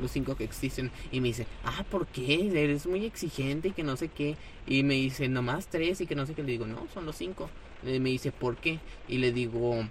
[0.01, 0.91] los cinco que existen.
[1.11, 2.49] Y me dice, ah, ¿por qué?
[2.53, 4.35] Eres muy exigente y que no sé qué.
[4.67, 6.43] Y me dice, nomás tres y que no sé qué.
[6.43, 7.49] Le digo, no, son los cinco.
[7.85, 8.79] Y me dice, ¿por qué?
[9.07, 9.85] Y le digo,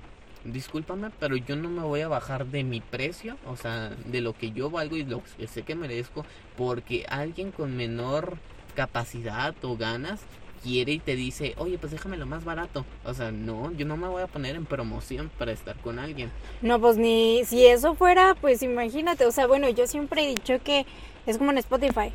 [0.45, 4.33] discúlpame, pero yo no me voy a bajar de mi precio, o sea, de lo
[4.33, 6.25] que yo valgo y lo que sé que merezco,
[6.57, 8.39] porque alguien con menor
[8.75, 10.21] capacidad o ganas
[10.63, 12.85] quiere y te dice, oye, pues déjamelo más barato.
[13.05, 16.31] O sea, no, yo no me voy a poner en promoción para estar con alguien.
[16.63, 20.63] No, pues ni si eso fuera, pues imagínate, o sea, bueno, yo siempre he dicho
[20.63, 20.87] que
[21.27, 22.13] es como en Spotify.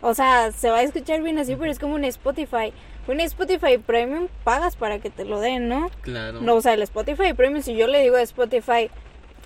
[0.00, 2.72] O sea, se va a escuchar bien así, pero es como en Spotify.
[3.08, 5.90] Un Spotify Premium pagas para que te lo den, ¿no?
[6.02, 6.40] Claro.
[6.42, 8.90] No, o sea, el Spotify Premium, si yo le digo a Spotify,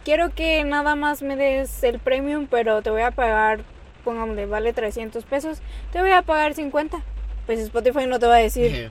[0.05, 3.61] quiero que nada más me des el Premium, pero te voy a pagar,
[4.05, 7.03] pongámosle, vale 300 pesos, te voy a pagar 50.
[7.47, 8.91] Pues Spotify no te va a decir,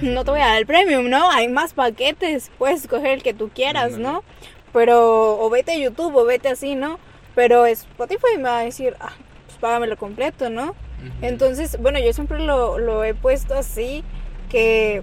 [0.00, 1.30] no te voy a dar el premium, ¿no?
[1.30, 4.02] Hay más paquetes, puedes escoger el que tú quieras, Ándale.
[4.02, 4.24] ¿no?
[4.72, 6.98] Pero, o vete a YouTube, o vete así, ¿no?
[7.34, 9.12] Pero Spotify me va a decir, ah,
[9.46, 10.74] pues págamelo completo, ¿no?
[11.22, 14.04] Entonces, bueno, yo siempre lo, lo he puesto así,
[14.50, 15.02] que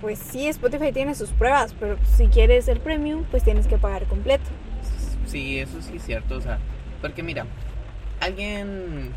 [0.00, 4.04] pues sí, Spotify tiene sus pruebas, pero si quieres el premium, pues tienes que pagar
[4.06, 4.44] completo.
[5.26, 6.58] Sí, eso sí es cierto, o sea,
[7.00, 7.46] porque mira,
[8.20, 9.12] alguien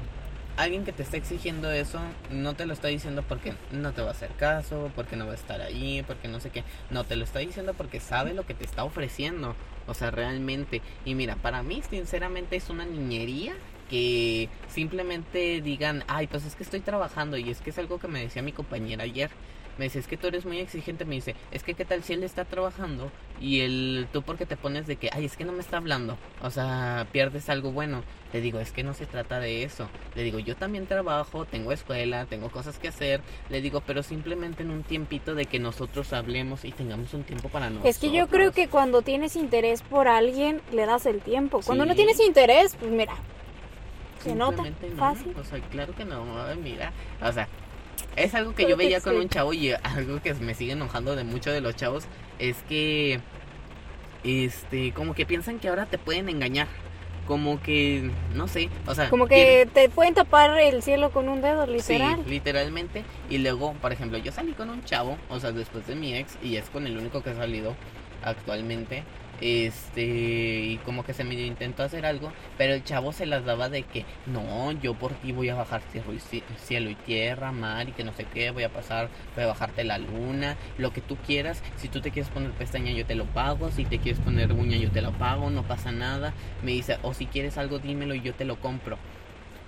[0.58, 4.10] alguien que te está exigiendo eso no te lo está diciendo porque no te va
[4.10, 7.16] a hacer caso, porque no va a estar ahí, porque no sé qué, no te
[7.16, 9.56] lo está diciendo porque sabe lo que te está ofreciendo,
[9.88, 10.82] o sea, realmente.
[11.06, 13.54] Y mira, para mí sinceramente es una niñería
[13.92, 18.08] que simplemente digan, "Ay, pues es que estoy trabajando" y es que es algo que
[18.08, 19.30] me decía mi compañera ayer.
[19.78, 21.06] Me dice, es que tú eres muy exigente.
[21.06, 24.58] Me dice, es que qué tal si él está trabajando y el tú porque te
[24.58, 26.18] pones de que, ay, es que no me está hablando.
[26.42, 28.04] O sea, pierdes algo bueno.
[28.34, 29.90] Le digo, es que no se trata de eso.
[30.16, 33.22] Le digo, yo también trabajo, tengo escuela, tengo cosas que hacer.
[33.50, 37.50] Le digo, pero simplemente en un tiempito de que nosotros hablemos y tengamos un tiempo
[37.50, 37.96] para nosotros.
[37.96, 41.62] Es que yo creo que cuando tienes interés por alguien, le das el tiempo.
[41.66, 43.16] Cuando no tienes interés, pues mira,
[44.24, 45.34] se nota no, fácil.
[45.40, 46.26] O sea, claro que no.
[46.62, 47.48] Mira, o sea,
[48.16, 49.20] es algo que Creo yo que veía con sí.
[49.20, 52.06] un chavo y algo que me sigue enojando de mucho de los chavos
[52.40, 53.20] es que
[54.24, 56.68] este, como que piensan que ahora te pueden engañar.
[57.28, 59.10] Como que, no sé, o sea...
[59.10, 62.20] Como que te pueden tapar el cielo con un dedo, literal.
[62.26, 63.04] Sí, literalmente.
[63.30, 66.38] Y luego, por ejemplo, yo salí con un chavo, o sea, después de mi ex,
[66.42, 67.76] y es con el único que he salido
[68.24, 69.04] actualmente.
[69.42, 73.70] Este, y como que se me intentó hacer algo, pero el chavo se las daba
[73.70, 75.82] de que no, yo por ti voy a bajar
[76.58, 79.84] cielo y tierra, mar y que no sé qué, voy a pasar, voy a bajarte
[79.84, 81.64] la luna, lo que tú quieras.
[81.78, 83.72] Si tú te quieres poner pestaña, yo te lo pago.
[83.72, 86.34] Si te quieres poner uña, yo te lo pago, no pasa nada.
[86.64, 88.98] Me dice, o si quieres algo, dímelo y yo te lo compro.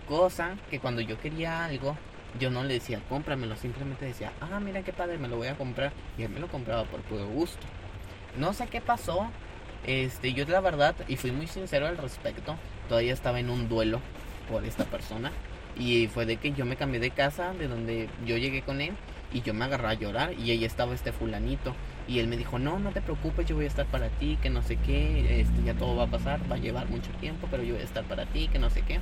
[0.08, 1.98] Cosa que cuando yo quería algo,
[2.40, 5.56] yo no le decía cómpramelo, simplemente decía, ah, mira qué padre, me lo voy a
[5.56, 5.92] comprar.
[6.18, 7.66] Y él me lo compraba por puro gusto.
[8.38, 9.28] No sé qué pasó,
[9.86, 12.56] este, yo la verdad, y fui muy sincero al respecto,
[12.88, 14.00] todavía estaba en un duelo
[14.50, 15.32] por esta persona.
[15.78, 18.94] Y fue de que yo me cambié de casa, de donde yo llegué con él,
[19.34, 21.74] y yo me agarré a llorar, y ahí estaba este fulanito.
[22.08, 24.50] Y él me dijo, no, no te preocupes, yo voy a estar para ti, que
[24.50, 27.64] no sé qué, este, ya todo va a pasar, va a llevar mucho tiempo, pero
[27.64, 29.00] yo voy a estar para ti, que no sé qué.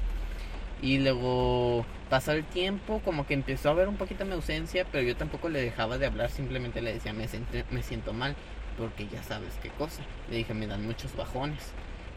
[0.82, 5.04] Y luego pasó el tiempo, como que empezó a ver un poquito mi ausencia, pero
[5.04, 7.28] yo tampoco le dejaba de hablar, simplemente le decía, me,
[7.70, 8.36] me siento mal
[8.82, 10.02] porque ya sabes qué cosa.
[10.30, 11.72] Le dije, me dan muchos bajones.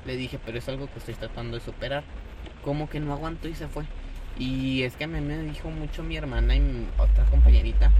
[0.06, 2.04] Le dije, pero es algo que estoy tratando de superar.
[2.64, 3.84] Como que no aguantó y se fue.
[4.38, 7.92] Y es que a mí me dijo mucho mi hermana y mi otra compañerita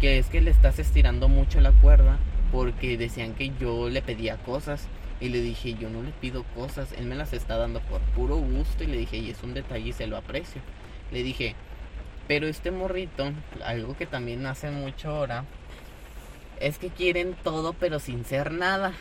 [0.00, 2.18] que es que le estás estirando mucho la cuerda
[2.50, 4.86] porque decían que yo le pedía cosas.
[5.20, 8.36] Y le dije, yo no le pido cosas, él me las está dando por puro
[8.36, 8.84] gusto.
[8.84, 10.62] Y le dije, y es un detalle y se lo aprecio.
[11.10, 11.54] Le dije,
[12.28, 13.32] pero este morrito,
[13.64, 15.44] algo que también hace mucho ahora,
[16.62, 18.92] es que quieren todo pero sin ser nada.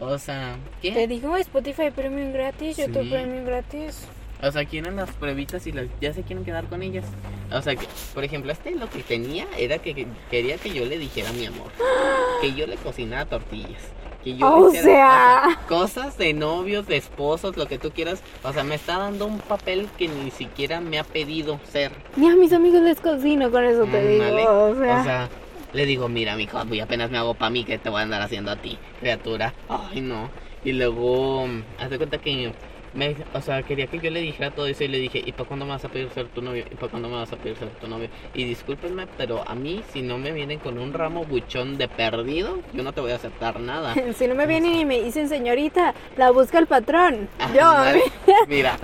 [0.00, 0.92] O sea, ¿qué?
[0.92, 4.06] Te digo Spotify Premium gratis, YouTube Premium gratis.
[4.42, 7.06] O sea, quieren las pruebitas y las, ya se quieren quedar con ellas.
[7.52, 10.98] O sea, que, por ejemplo, este lo que tenía era que, quería que yo le
[10.98, 11.70] dijera mi amor.
[12.40, 13.80] Que yo le cocinara tortillas.
[14.22, 15.60] Que yo o sea...
[15.66, 18.22] cosas de novios, de esposos, lo que tú quieras.
[18.42, 21.92] O sea, me está dando un papel que ni siquiera me ha pedido ser.
[22.16, 24.24] Ni a mis amigos les cocino, con eso te digo.
[24.24, 25.30] O sea, o sea
[25.74, 28.22] le digo, mira, mijo, y apenas me hago para mí, que te voy a andar
[28.22, 29.56] haciendo a ti, criatura.
[29.66, 30.32] Ay, no.
[30.62, 32.56] Y luego, haz cuenta que
[32.94, 35.44] me, o sea, quería que yo le dijera todo eso y le dije, ¿y para
[35.44, 36.64] cuándo me vas a pedir ser tu novio?
[36.70, 38.08] ¿Y para cuándo me vas a pedir ser tu novio?
[38.34, 42.58] Y discúlpenme, pero a mí, si no me vienen con un ramo buchón de perdido,
[42.72, 43.94] yo no te voy a aceptar nada.
[44.16, 47.28] si no me vienen y me dicen, señorita, la busca el patrón.
[47.54, 47.72] yo.
[48.48, 48.76] mira,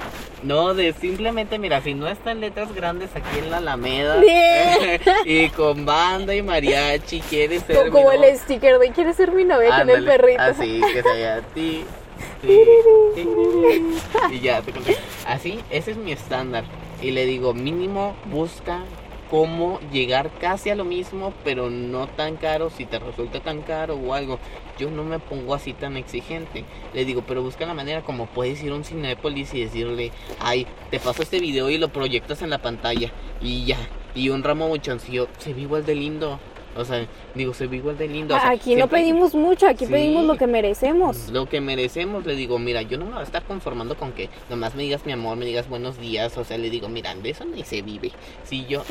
[0.42, 4.20] no, de simplemente, mira, si no están letras grandes aquí en la Alameda
[5.24, 7.90] y con banda y mariachi, quieres ser.
[7.90, 10.42] Como, el sticker de quieres ser mi novia con el perrito.
[10.42, 11.84] Así, que sea a ti
[14.30, 14.62] y ya,
[15.26, 16.64] Así, ese es mi estándar.
[17.02, 18.84] Y le digo, mínimo busca
[19.30, 23.94] cómo llegar casi a lo mismo, pero no tan caro, si te resulta tan caro
[23.94, 24.38] o algo.
[24.78, 26.64] Yo no me pongo así tan exigente.
[26.94, 30.66] Le digo, pero busca la manera como puedes ir a un Cinepolis y decirle, ay,
[30.90, 33.12] te paso este video y lo proyectas en la pantalla.
[33.40, 33.78] Y ya.
[34.14, 36.40] Y un ramo muchoncillo se ve igual de lindo.
[36.76, 38.36] O sea, digo, se ve igual de lindo.
[38.36, 41.28] aquí no pedimos mucho, aquí pedimos lo que merecemos.
[41.30, 44.28] Lo que merecemos, le digo, mira, yo no me voy a estar conformando con que
[44.48, 46.36] nomás me digas mi amor, me digas buenos días.
[46.38, 48.12] O sea, le digo, mira, de eso ni se vive.
[48.44, 48.82] Si yo,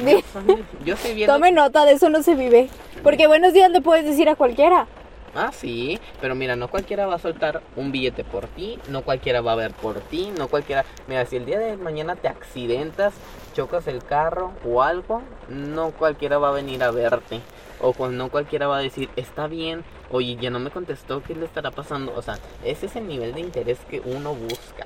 [0.86, 1.28] yo, sé bien.
[1.28, 2.70] Tome nota, de eso no se vive.
[3.04, 4.88] Porque buenos días le puedes decir a cualquiera.
[5.36, 9.42] Ah, sí, pero mira, no cualquiera va a soltar un billete por ti, no cualquiera
[9.42, 10.86] va a ver por ti, no cualquiera...
[11.08, 13.14] Mira, si el día de mañana te accidentas,
[13.54, 17.42] chocas el carro o algo, no cualquiera va a venir a verte.
[17.82, 21.46] O no cualquiera va a decir, está bien, oye, ya no me contestó, ¿qué le
[21.46, 22.14] estará pasando?
[22.16, 24.86] O sea, ese es el nivel de interés que uno busca.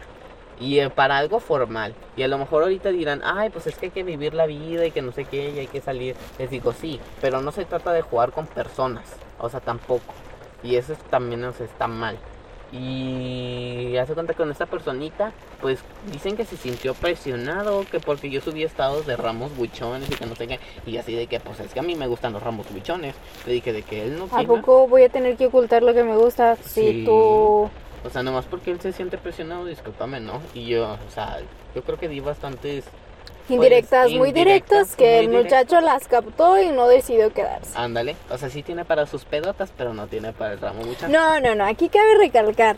[0.60, 1.96] Y eh, para algo formal.
[2.16, 4.86] Y a lo mejor ahorita dirán, ay, pues es que hay que vivir la vida
[4.86, 6.16] y que no sé qué, y hay que salir.
[6.38, 9.16] Les digo, sí, pero no se trata de jugar con personas.
[9.40, 10.14] O sea, tampoco.
[10.64, 12.18] Y eso también nos está mal.
[12.72, 15.80] Y hace cuenta con esta personita, pues
[16.12, 20.26] dicen que se sintió presionado, que porque yo subí estados de ramos buchones y que
[20.26, 22.42] no sé qué, y así de que, pues es que a mí me gustan los
[22.42, 23.14] ramos buchones.
[23.46, 24.28] Le dije de que él no.
[24.32, 27.70] ¿A poco voy a tener que ocultar lo que me gusta si tú.
[28.06, 30.42] O sea, nomás porque él se siente presionado, discúlpame, ¿no?
[30.56, 31.40] Y yo, o sea,
[31.76, 32.86] yo creo que di bastantes
[33.50, 37.78] Indirectas, muy directas, que el muchacho las captó y no decidió quedarse.
[37.78, 41.10] Ándale, o sea, sí tiene para sus pedotas, pero no tiene para el ramo muchacho.
[41.10, 42.78] No, no, no, aquí cabe recalcar.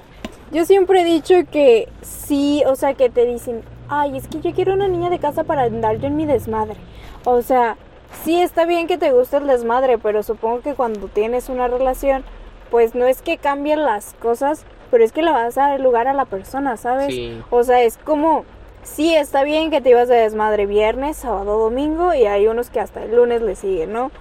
[0.51, 4.53] Yo siempre he dicho que sí, o sea, que te dicen, ay, es que yo
[4.53, 6.77] quiero una niña de casa para andar yo en mi desmadre.
[7.25, 7.77] O sea,
[8.23, 12.23] sí está bien que te guste el desmadre, pero supongo que cuando tienes una relación,
[12.71, 16.07] pues no es que cambien las cosas, pero es que le vas a dar lugar
[16.07, 17.15] a la persona, ¿sabes?
[17.49, 18.45] O sea, es como
[18.85, 22.79] sí está bien que te ibas de desmadre viernes, sábado, domingo y hay unos que
[22.79, 24.11] hasta el lunes le siguen, ¿no?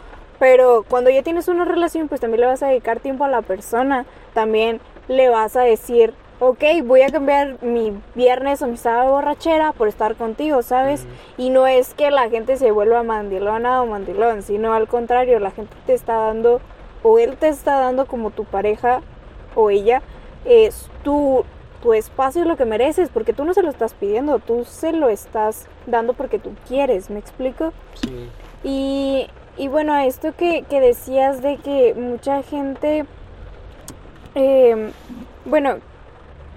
[0.40, 3.42] Pero cuando ya tienes una relación, pues también le vas a dedicar tiempo a la
[3.42, 4.05] persona.
[4.33, 9.72] También le vas a decir, ok, voy a cambiar mi viernes o mi sábado borrachera
[9.72, 11.07] por estar contigo, ¿sabes?
[11.38, 15.53] Y no es que la gente se vuelva mandilona o mandilón, sino al contrario, la
[15.53, 16.61] gente te está dando,
[17.03, 19.03] o él te está dando como tu pareja
[19.55, 20.03] o ella,
[20.44, 21.44] es tu,
[21.85, 25.11] tu espacio lo que mereces, porque tú no se lo estás pidiendo, tú se lo
[25.11, 27.75] estás dando porque tú quieres, ¿me explico?
[27.92, 28.31] Sí.
[28.64, 29.27] Y,
[29.59, 33.05] y bueno, esto que, que decías de que mucha gente,
[34.35, 34.92] eh,
[35.44, 35.77] bueno,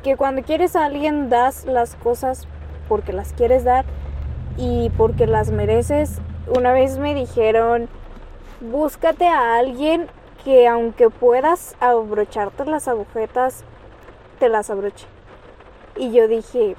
[0.01, 2.47] que cuando quieres a alguien das las cosas
[2.87, 3.83] porque las quieres dar
[4.55, 6.19] y porque las mereces.
[6.55, 7.89] Una vez me dijeron,
[8.61, 10.07] búscate a alguien
[10.45, 13.65] que aunque puedas abrocharte las agujetas,
[14.39, 15.05] te las abroche.
[15.97, 16.75] Y yo dije,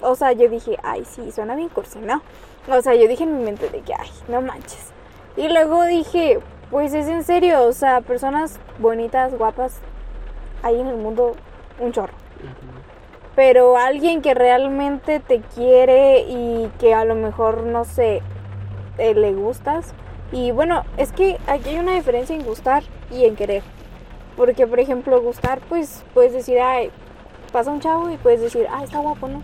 [0.00, 2.22] o sea, yo dije, ay, sí, suena bien cursi, ¿no?
[2.68, 4.92] O sea, yo dije en mi mente de que, ay, no manches.
[5.36, 9.78] Y luego dije, pues es en serio, o sea, personas bonitas, guapas,
[10.62, 11.34] hay en el mundo
[11.80, 12.12] un chorro.
[13.34, 18.20] Pero alguien que realmente te quiere y que a lo mejor, no sé,
[18.98, 19.94] eh, le gustas.
[20.32, 23.62] Y bueno, es que aquí hay una diferencia en gustar y en querer.
[24.36, 26.90] Porque, por ejemplo, gustar, pues puedes decir, ay,
[27.48, 29.42] pasa un chavo y puedes decir, ay, está guapo, ¿no?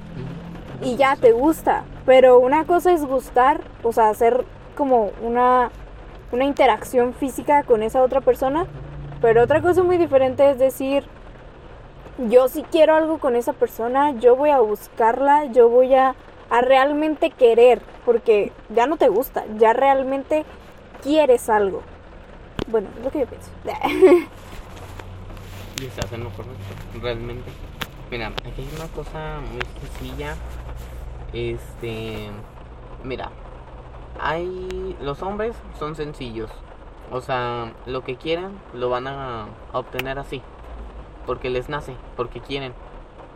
[0.82, 1.84] Y ya te gusta.
[2.06, 4.44] Pero una cosa es gustar, o sea, hacer
[4.76, 5.70] como una,
[6.32, 8.66] una interacción física con esa otra persona.
[9.20, 11.04] Pero otra cosa muy diferente es decir,
[12.28, 16.14] yo si quiero algo con esa persona, yo voy a buscarla, yo voy a,
[16.50, 20.44] a realmente querer, porque ya no te gusta, ya realmente
[21.02, 21.82] quieres algo.
[22.66, 23.50] Bueno, es lo que yo pienso.
[25.80, 26.62] Y estás en lo correcto,
[27.02, 27.50] realmente.
[28.14, 30.36] Mira, aquí hay una cosa muy sencilla.
[31.32, 32.30] Este.
[33.02, 33.32] Mira,
[34.20, 34.96] hay.
[35.00, 36.48] Los hombres son sencillos.
[37.10, 40.42] O sea, lo que quieran lo van a obtener así.
[41.26, 42.72] Porque les nace, porque quieren.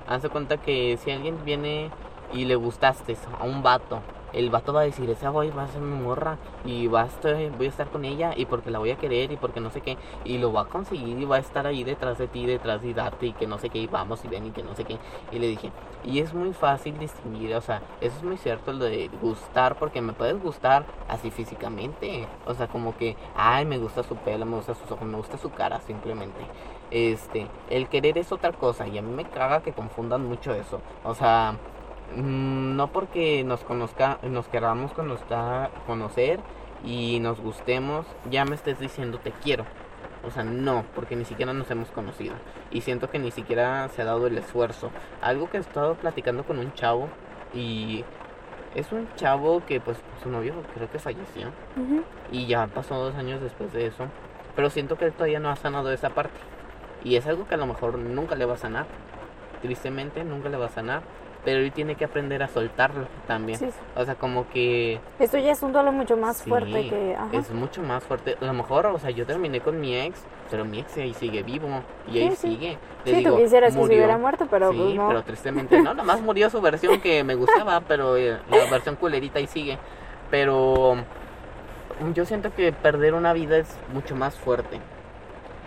[0.07, 1.91] Hazte cuenta que si alguien viene
[2.33, 4.01] y le gustaste a un vato,
[4.39, 7.07] el vato va a decir, esa voy va a ser mi morra y va a
[7.07, 9.71] estar, voy a estar con ella y porque la voy a querer y porque no
[9.71, 12.47] sé qué, y lo va a conseguir y va a estar ahí detrás de ti,
[12.47, 14.77] detrás de darte y que no sé qué, y vamos y ven y que no
[14.77, 14.97] sé qué.
[15.33, 15.73] Y le dije,
[16.05, 20.01] y es muy fácil distinguir, o sea, eso es muy cierto lo de gustar, porque
[20.01, 24.55] me puedes gustar así físicamente, o sea, como que, ay, me gusta su pelo, me
[24.55, 26.39] gusta sus ojos, me gusta su cara, simplemente.
[26.93, 30.81] Este, el querer es otra cosa y a mí me caga que confundan mucho eso,
[31.05, 31.57] o sea
[32.17, 35.29] no porque nos conozca, nos queramos conocer,
[35.87, 36.41] conocer
[36.85, 39.65] y nos gustemos, ya me estés diciendo te quiero.
[40.27, 42.35] O sea, no, porque ni siquiera nos hemos conocido.
[42.71, 44.91] Y siento que ni siquiera se ha dado el esfuerzo.
[45.23, 47.09] Algo que he estado platicando con un chavo
[47.55, 48.05] y
[48.75, 51.49] es un chavo que pues su novio creo que falleció.
[52.33, 54.07] Y ya pasó dos años después de eso.
[54.57, 56.39] Pero siento que él todavía no ha sanado esa parte.
[57.05, 58.87] Y es algo que a lo mejor nunca le va a sanar.
[59.63, 61.03] Tristemente nunca le va a sanar
[61.45, 63.59] pero él tiene que aprender a soltarlo también.
[63.59, 63.79] Sí, sí.
[63.97, 65.01] O sea, como que...
[65.19, 67.15] Esto ya es un duelo mucho más sí, fuerte que...
[67.17, 67.29] Ajá.
[67.33, 68.37] Es mucho más fuerte.
[68.41, 70.21] A lo mejor, o sea, yo terminé con mi ex,
[70.51, 71.69] pero mi ex ahí sigue vivo
[72.11, 72.77] y ahí sigue.
[73.05, 73.97] Le Sí, digo, tú quisieras que se murió.
[73.97, 75.09] hubiera muerto, pero sí, pues no.
[75.09, 79.39] pero tristemente no, nomás murió su versión que me gustaba, pero eh, la versión culerita
[79.39, 79.79] ahí sigue.
[80.31, 80.97] Pero
[82.01, 84.81] mm, yo siento que perder una vida es mucho más fuerte.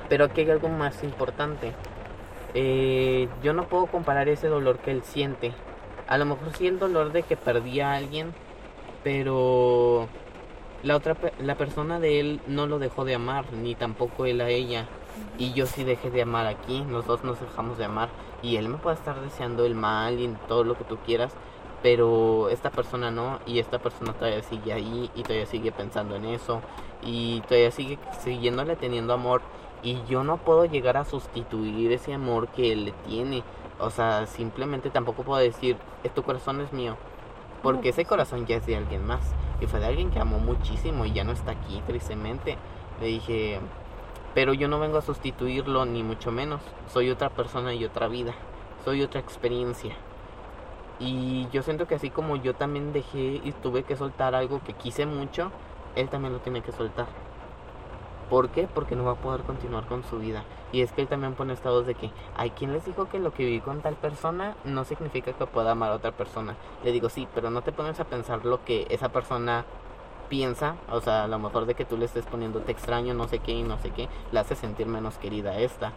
[0.09, 1.71] Pero aquí hay algo más importante.
[2.53, 5.53] Eh, yo no puedo comparar ese dolor que él siente.
[6.07, 8.33] A lo mejor sí el dolor de que perdí a alguien,
[9.03, 10.07] pero
[10.83, 14.49] la otra la persona de él no lo dejó de amar, ni tampoco él a
[14.49, 14.87] ella.
[15.37, 18.09] Y yo sí dejé de amar aquí, los dos nos dejamos de amar.
[18.41, 21.33] Y él me puede estar deseando el mal y todo lo que tú quieras,
[21.83, 26.25] pero esta persona no, y esta persona todavía sigue ahí y todavía sigue pensando en
[26.25, 26.61] eso,
[27.03, 29.41] y todavía sigue siguiéndole teniendo amor.
[29.83, 33.43] Y yo no puedo llegar a sustituir ese amor que él le tiene.
[33.79, 36.97] O sea, simplemente tampoco puedo decir, "Eh, tu corazón es mío.
[37.63, 39.21] Porque ese corazón ya es de alguien más.
[39.59, 42.57] Y fue de alguien que amó muchísimo y ya no está aquí, tristemente.
[42.99, 43.59] Le dije,
[44.33, 46.61] pero yo no vengo a sustituirlo, ni mucho menos.
[46.87, 48.33] Soy otra persona y otra vida.
[48.85, 49.95] Soy otra experiencia.
[50.99, 54.73] Y yo siento que así como yo también dejé y tuve que soltar algo que
[54.73, 55.51] quise mucho,
[55.95, 57.07] él también lo tiene que soltar.
[58.31, 58.65] ¿Por qué?
[58.73, 60.45] Porque no va a poder continuar con su vida.
[60.71, 63.33] Y es que él también pone estados de que, hay quien les dijo que lo
[63.33, 66.55] que viví con tal persona no significa que pueda amar a otra persona.
[66.85, 69.65] Le digo, sí, pero no te pones a pensar lo que esa persona
[70.29, 73.27] piensa, o sea, a lo mejor de que tú le estés poniendo te extraño, no
[73.27, 75.91] sé qué y no sé qué, le hace sentir menos querida a esta.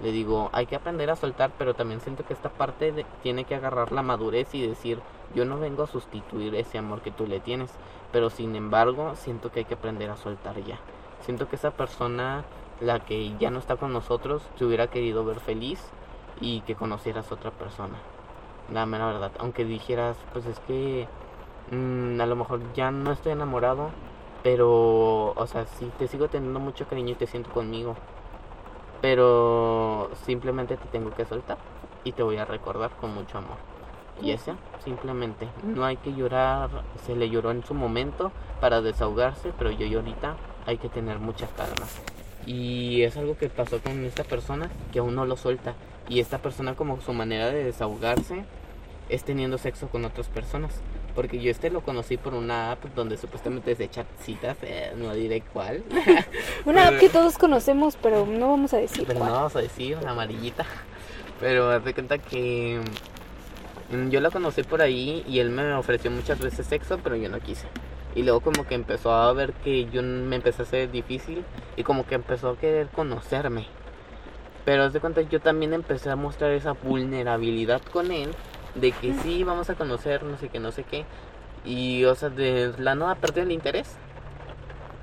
[0.00, 3.56] Le digo, hay que aprender a soltar, pero también siento que esta parte tiene que
[3.56, 5.00] agarrar la madurez y decir,
[5.34, 7.72] yo no vengo a sustituir ese amor que tú le tienes,
[8.12, 10.78] pero sin embargo, siento que hay que aprender a soltar ya.
[11.20, 12.44] Siento que esa persona,
[12.80, 15.80] la que ya no está con nosotros, te hubiera querido ver feliz
[16.40, 17.96] y que conocieras otra persona.
[18.72, 19.32] La mera verdad.
[19.38, 21.06] Aunque dijeras, pues es que
[21.70, 23.90] mm, a lo mejor ya no estoy enamorado,
[24.42, 27.96] pero, o sea, sí te sigo teniendo mucho cariño y te siento conmigo.
[29.02, 31.58] Pero simplemente te tengo que soltar
[32.04, 33.56] y te voy a recordar con mucho amor.
[34.22, 34.54] Y eso,
[34.84, 36.68] simplemente, no hay que llorar,
[37.06, 40.36] se le lloró en su momento para desahogarse, pero yo ahorita
[40.66, 41.86] hay que tener mucha calma.
[42.46, 45.74] Y es algo que pasó con esta persona que aún no lo suelta.
[46.08, 48.44] Y esta persona como su manera de desahogarse
[49.08, 50.72] es teniendo sexo con otras personas.
[51.14, 55.12] Porque yo este lo conocí por una app donde supuestamente se echa citas, eh, no
[55.12, 55.82] diré cuál.
[56.64, 59.04] una app que todos conocemos, pero no vamos a decir.
[59.06, 60.64] Pero no vamos a decir, la amarillita.
[61.40, 62.80] Pero me cuenta que
[63.90, 67.28] mm, yo lo conocí por ahí y él me ofreció muchas veces sexo, pero yo
[67.28, 67.66] no quise.
[68.14, 71.44] Y luego como que empezó a ver que yo me empecé a hacer difícil
[71.76, 73.66] y como que empezó a querer conocerme.
[74.64, 78.30] Pero de cuenta yo también empecé a mostrar esa vulnerabilidad con él
[78.74, 81.04] de que sí vamos a conocer no sé qué, no sé qué.
[81.64, 83.96] Y o sea, de la nada perdió el interés.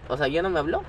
[0.10, 0.84] O sea, ya no me habló.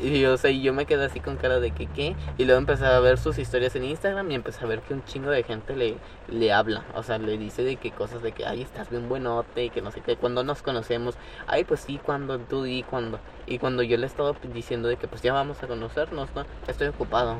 [0.00, 2.16] Y o sea, yo me quedé así con cara de que qué.
[2.36, 5.04] Y luego empecé a ver sus historias en Instagram y empecé a ver que un
[5.04, 5.96] chingo de gente le,
[6.28, 6.84] le habla.
[6.94, 9.82] O sea, le dice de que cosas de que, ay, estás bien buenote, y que
[9.82, 10.16] no sé qué.
[10.16, 11.14] Cuando nos conocemos,
[11.46, 13.20] ay, pues sí, cuando tú y cuando.
[13.46, 16.44] Y cuando yo le estaba diciendo de que pues ya vamos a conocernos, ¿no?
[16.66, 17.36] Estoy ocupado.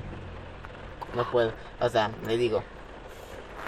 [1.17, 1.53] No puedo.
[1.81, 2.63] O sea, le digo,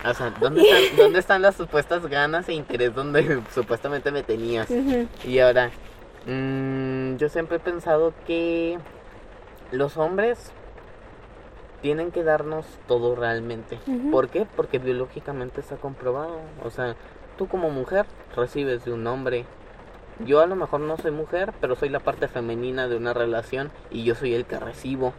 [0.05, 4.69] o sea, ¿dónde están, ¿dónde están las supuestas ganas e interés donde supuestamente me tenías?
[5.25, 5.71] Y ahora,
[6.27, 8.79] mmm, yo siempre he pensado que
[9.73, 10.53] los hombres
[11.83, 13.79] tienen que darnos todo realmente.
[14.11, 14.47] ¿Por qué?
[14.57, 16.41] Porque biológicamente está comprobado.
[16.65, 16.97] O sea,
[17.39, 19.45] tú como mujer recibes de un hombre.
[20.25, 23.71] Yo a lo mejor no soy mujer, pero soy la parte femenina de una relación
[23.91, 25.13] y yo soy el que recibo.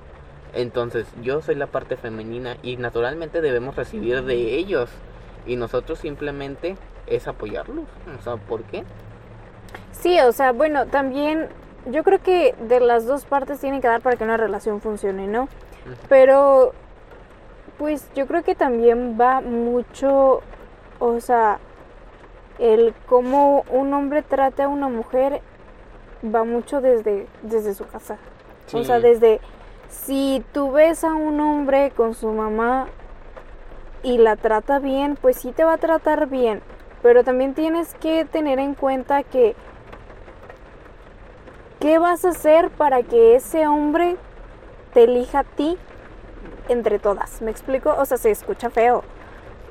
[0.54, 4.90] Entonces yo soy la parte femenina y naturalmente debemos recibir de ellos.
[5.46, 7.86] Y nosotros simplemente es apoyarlos.
[8.20, 8.84] O sea, ¿por qué?
[10.00, 11.48] Sí, o sea, bueno, también
[11.86, 15.28] yo creo que de las dos partes tienen que dar para que una relación funcione,
[15.28, 15.48] ¿no?
[16.10, 16.74] Pero,
[17.78, 20.42] pues yo creo que también va mucho,
[21.00, 21.60] o sea,
[22.60, 25.42] el cómo un hombre trata a una mujer
[26.24, 28.18] va mucho desde, desde su casa.
[28.74, 29.40] O sea, desde
[29.90, 32.88] si tú ves a un hombre con su mamá
[34.04, 36.62] y la trata bien, pues sí te va a tratar bien.
[37.02, 39.56] Pero también tienes que tener en cuenta que
[41.80, 44.18] ¿qué vas a hacer para que ese hombre
[44.94, 45.78] te elija a ti
[46.70, 47.42] entre todas?
[47.42, 47.96] ¿Me explico?
[47.98, 49.04] O sea, se escucha feo.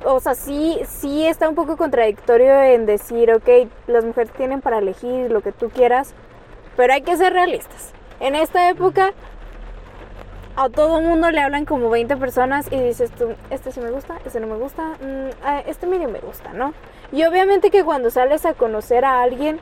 [0.05, 4.77] O sea, sí, sí está un poco contradictorio en decir, ok, las mujeres tienen para
[4.77, 6.13] elegir lo que tú quieras,
[6.75, 7.93] pero hay que ser realistas.
[8.19, 9.13] En esta época
[10.55, 13.11] a todo mundo le hablan como 20 personas y dices
[13.51, 16.73] este sí me gusta, este no me gusta, mm, este medio me gusta, ¿no?
[17.11, 19.59] Y obviamente que cuando sales a conocer a alguien,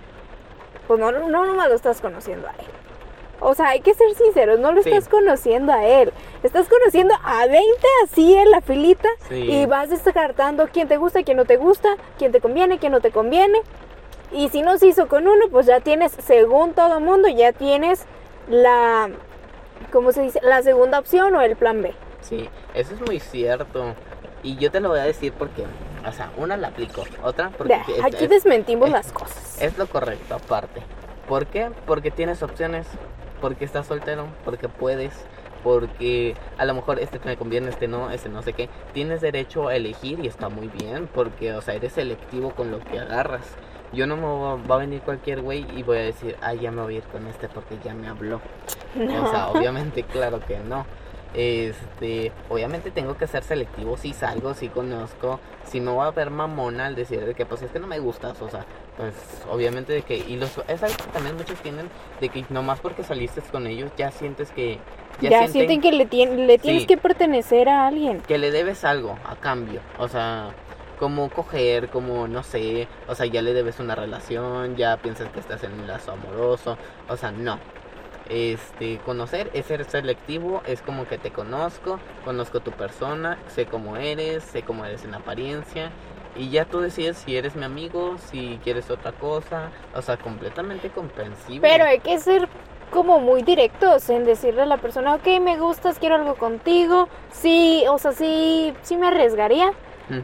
[0.88, 2.67] pues no, no lo estás conociendo a él.
[3.41, 6.11] O sea, hay que ser sinceros, no lo estás conociendo a él.
[6.41, 7.61] Estás conociendo a 20
[8.03, 12.31] así en la filita y vas descartando quién te gusta, quién no te gusta, quién
[12.31, 13.61] te conviene, quién no te conviene.
[14.31, 18.05] Y si no se hizo con uno, pues ya tienes, según todo mundo, ya tienes
[18.47, 19.09] la
[19.91, 20.39] ¿cómo se dice?
[20.43, 21.93] La segunda opción o el plan B.
[22.21, 23.93] Sí, eso es muy cierto.
[24.43, 25.63] Y yo te lo voy a decir porque,
[26.08, 27.82] o sea, una la aplico, otra porque...
[28.03, 29.62] aquí desmentimos las cosas.
[29.62, 30.82] Es lo correcto, aparte.
[31.28, 31.72] ¿Por qué?
[31.86, 32.88] Porque tienes opciones,
[33.41, 35.26] porque estás soltero, porque puedes,
[35.64, 38.70] porque a lo mejor este me conviene, este no, este no sé qué.
[38.93, 42.80] Tienes derecho a elegir y está muy bien, porque, o sea, eres selectivo con lo
[42.80, 43.45] que agarras.
[43.91, 46.82] Yo no me va a venir cualquier güey y voy a decir, ay, ya me
[46.82, 48.41] voy a ir con este porque ya me habló.
[48.95, 50.86] O sea, obviamente, claro que no.
[51.36, 56.29] Este, obviamente tengo que ser selectivo si salgo, si conozco, si no va a haber
[56.29, 58.65] mamona al decir de que pues es que no me gustas, o sea,
[58.95, 59.13] pues
[59.51, 61.89] obviamente de que, y los, es algo que también muchos tienen,
[62.21, 64.79] de que nomás porque saliste con ellos ya sientes que...
[65.21, 68.19] Ya, sienten, que le, le tienes que pertenecer a alguien.
[68.21, 70.49] Que le debes algo a cambio, o sea,
[70.99, 75.39] como coger, como no sé, o sea, ya le debes una relación, ya piensas que
[75.39, 76.77] estás en un lazo amoroso,
[77.09, 77.59] o sea, no.
[78.30, 83.97] Este, conocer es ser selectivo, es como que te conozco, conozco tu persona, sé cómo
[83.97, 85.91] eres, sé cómo eres en apariencia
[86.36, 90.89] y ya tú decides si eres mi amigo, si quieres otra cosa, o sea, completamente
[90.89, 91.61] comprensible.
[91.61, 92.49] Pero hay que ser
[92.91, 97.84] como muy directos en decirle a la persona, ok, me gustas, quiero algo contigo, sí,
[97.89, 99.71] o sea, sí, sí me arriesgaría,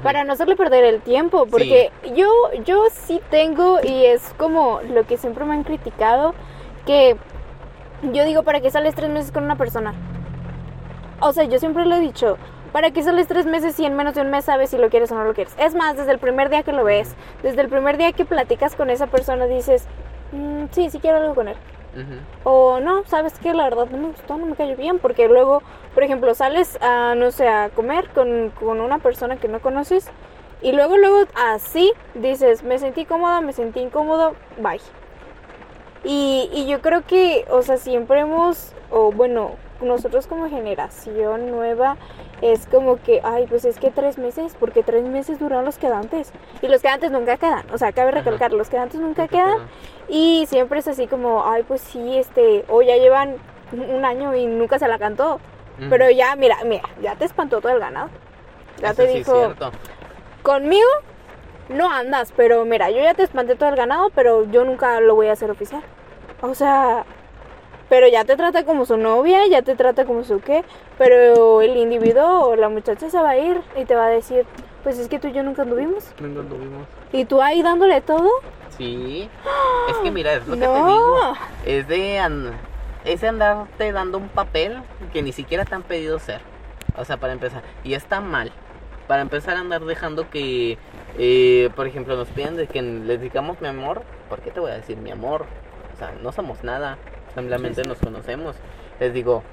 [0.04, 2.30] para no hacerle perder el tiempo, porque yo,
[2.66, 6.36] yo sí tengo, y es como lo que siempre me han criticado,
[6.86, 7.18] que
[8.04, 9.94] yo digo, ¿para qué sales tres meses con una persona?
[11.20, 12.38] O sea, yo siempre le he dicho,
[12.72, 15.12] ¿Para qué sales tres meses y en menos de un mes sabes si lo quieres
[15.12, 15.54] o no lo quieres?
[15.60, 18.76] Es más, desde el primer día que lo ves, desde el primer día que platicas
[18.76, 19.86] con esa persona dices,
[20.32, 21.58] "Mm, sí, sí quiero algo con él.
[22.46, 25.62] O no, sabes que la verdad no me gustó, no me cayó bien, porque luego,
[25.94, 30.10] por ejemplo, sales a, no sé, a comer con, con una persona que no conoces
[30.62, 34.80] y luego, luego así dices, me sentí cómoda, me sentí incómodo, bye.
[36.04, 41.98] Y, y yo creo que, o sea, siempre hemos, o bueno, nosotros como generación nueva,
[42.42, 46.32] es como que, ay, pues es que tres meses, porque tres meses duran los quedantes.
[46.62, 49.60] Y los quedantes nunca quedan, o sea, cabe recalcar, los quedantes nunca quedan.
[50.10, 53.36] Y siempre es así como, ay, pues sí, este, o ya llevan
[53.72, 55.40] un año y nunca se la cantó.
[55.90, 58.10] Pero ya, mira, mira, ya te espantó todo el ganado.
[58.80, 59.54] Ya Eso te dijo,
[60.44, 60.88] conmigo
[61.70, 65.16] no andas, pero mira, yo ya te espanté todo el ganado, pero yo nunca lo
[65.16, 65.82] voy a hacer oficial.
[66.42, 67.06] O sea,
[67.90, 70.64] pero ya te trata como su novia, ya te trata como su qué,
[70.98, 74.46] pero el individuo o la muchacha se va a ir y te va a decir,
[74.84, 76.06] pues es que tú y yo nunca anduvimos.
[76.20, 76.88] Nunca tuvimos.
[77.12, 78.30] Y tú ahí dándole todo.
[78.78, 79.30] Sí.
[79.90, 81.34] Es que mira, es lo que te digo.
[81.66, 82.54] Es de, an-
[83.04, 84.78] es de andarte dando un papel
[85.12, 86.40] que ni siquiera te han pedido ser.
[86.98, 87.62] O sea, para empezar.
[87.84, 88.52] Y está mal.
[89.08, 90.78] Para empezar a andar dejando que,
[91.18, 94.04] eh, por ejemplo, nos piden de que les digamos mi amor.
[94.30, 95.46] ¿Por qué te voy a decir mi amor?
[95.94, 96.98] O sea, no somos nada.
[97.36, 97.90] Simplemente Sí, sí.
[97.90, 98.56] nos conocemos.
[99.00, 99.44] Les digo,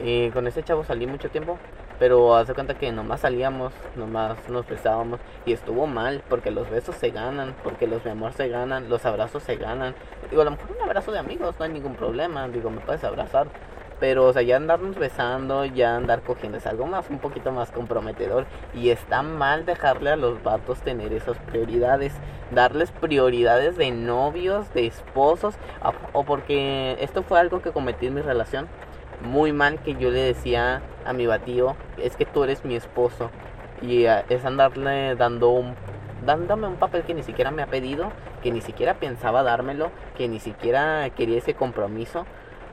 [0.00, 1.58] eh, con ese chavo salí mucho tiempo.
[1.98, 6.96] Pero hace cuenta que nomás salíamos, nomás nos besábamos y estuvo mal porque los besos
[6.96, 9.94] se ganan, porque los mi amor se ganan, los abrazos se ganan.
[10.28, 13.04] Digo, a lo mejor un abrazo de amigos no hay ningún problema, digo, me puedes
[13.04, 13.46] abrazar.
[14.02, 17.70] Pero, o sea, ya andarnos besando, ya andar cogiendo es algo más, un poquito más
[17.70, 18.46] comprometedor.
[18.74, 22.12] Y está mal dejarle a los vatos tener esas prioridades.
[22.50, 25.54] Darles prioridades de novios, de esposos.
[26.12, 28.66] O porque esto fue algo que cometí en mi relación
[29.20, 33.30] muy mal que yo le decía a mi batío, es que tú eres mi esposo.
[33.82, 35.76] Y eh, es andarle dando un,
[36.26, 38.10] dándome un papel que ni siquiera me ha pedido,
[38.42, 42.26] que ni siquiera pensaba dármelo, que ni siquiera quería ese compromiso.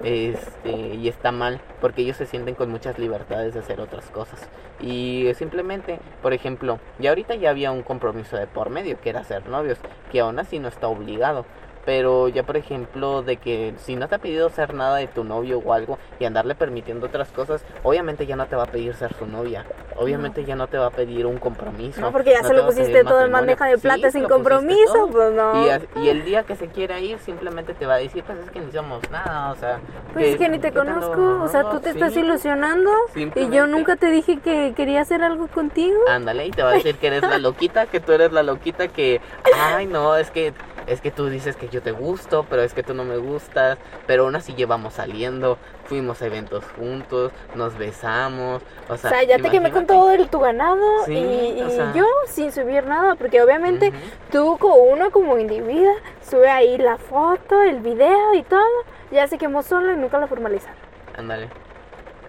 [0.04, 4.50] Este, y está mal, porque ellos se sienten con muchas libertades de hacer otras cosas.
[4.80, 9.24] Y simplemente, por ejemplo, ya ahorita ya había un compromiso de por medio, que era
[9.24, 9.78] ser novios,
[10.12, 11.46] que aún así no está obligado.
[11.86, 15.24] Pero ya por ejemplo de que si no te ha pedido ser nada de tu
[15.24, 18.94] novio o algo y andarle permitiendo otras cosas, obviamente ya no te va a pedir
[18.96, 19.66] ser su novia.
[19.96, 22.00] Obviamente ya no te va a pedir un compromiso.
[22.02, 25.66] No, porque ya se lo pusiste todo en bandeja de plata sin compromiso, pues no.
[26.02, 28.60] Y, el día que se quiera ir simplemente te va a decir, pues es que
[28.60, 29.80] ni somos nada, o sea...
[30.14, 32.00] Pues es que ni te conozco, o sea, tú te sí.
[32.00, 36.00] estás ilusionando y yo nunca te dije que quería hacer algo contigo.
[36.10, 38.88] Ándale, y te va a decir que eres la loquita, que tú eres la loquita,
[38.88, 39.22] que,
[39.56, 40.54] ay, no, es que,
[40.90, 43.78] es que tú dices que yo te gusto, pero es que tú no me gustas,
[44.08, 49.24] pero aún así llevamos saliendo, fuimos a eventos juntos, nos besamos, o O sea, sea,
[49.24, 51.94] ya te quemé con todo el, tu ganado Sí, y, o y sea.
[51.94, 53.94] yo sin subir nada, porque obviamente
[54.32, 58.66] tú como uno como individuo sube ahí la foto, el video y todo,
[59.12, 60.78] ya se quemó solo y nunca lo formalizaron.
[61.16, 61.50] Ándale.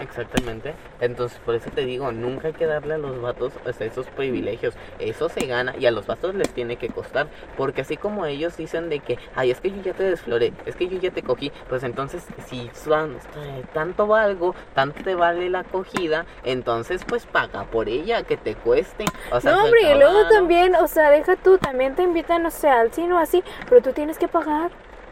[0.01, 0.75] Exactamente.
[1.01, 4.07] Entonces, por eso te digo, nunca hay que darle a los vatos o sea, esos
[4.09, 4.75] privilegios.
[4.99, 7.29] Eso se gana y a los vatos les tiene que costar.
[7.57, 10.77] Porque así como ellos dicen de que, ay, es que yo ya te desfloré, es
[10.77, 15.49] que yo ya te cogí, pues entonces, si son- eh, tanto valgo, tanto te vale
[15.51, 19.05] la acogida, entonces pues paga por ella, que te cueste.
[19.31, 22.45] O sea, no, tu hombre, y luego también, o sea, deja tú, también te invitan,
[22.47, 24.71] o sea, al cine o así, pero tú tienes que pagar.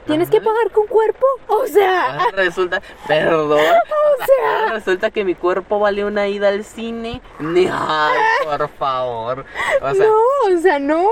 [0.08, 5.24] Tienes que pagar con cuerpo, o sea, Ah, resulta, perdón, o sea, Ah, resulta que
[5.24, 7.20] mi cuerpo vale una ida al cine.
[7.40, 9.44] Ay, por favor.
[9.82, 11.06] O sea, no, o sea, no.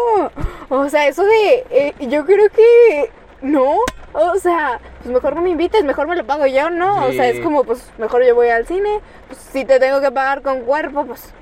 [0.69, 3.11] O sea, eso de, eh, yo creo que
[3.43, 3.77] no.
[4.13, 7.05] O sea, pues mejor no me invites, mejor me lo pago yo, ¿no?
[7.07, 9.01] O sea, es como, pues mejor yo voy al cine.
[9.29, 11.33] Pues si te tengo que pagar con cuerpo, pues.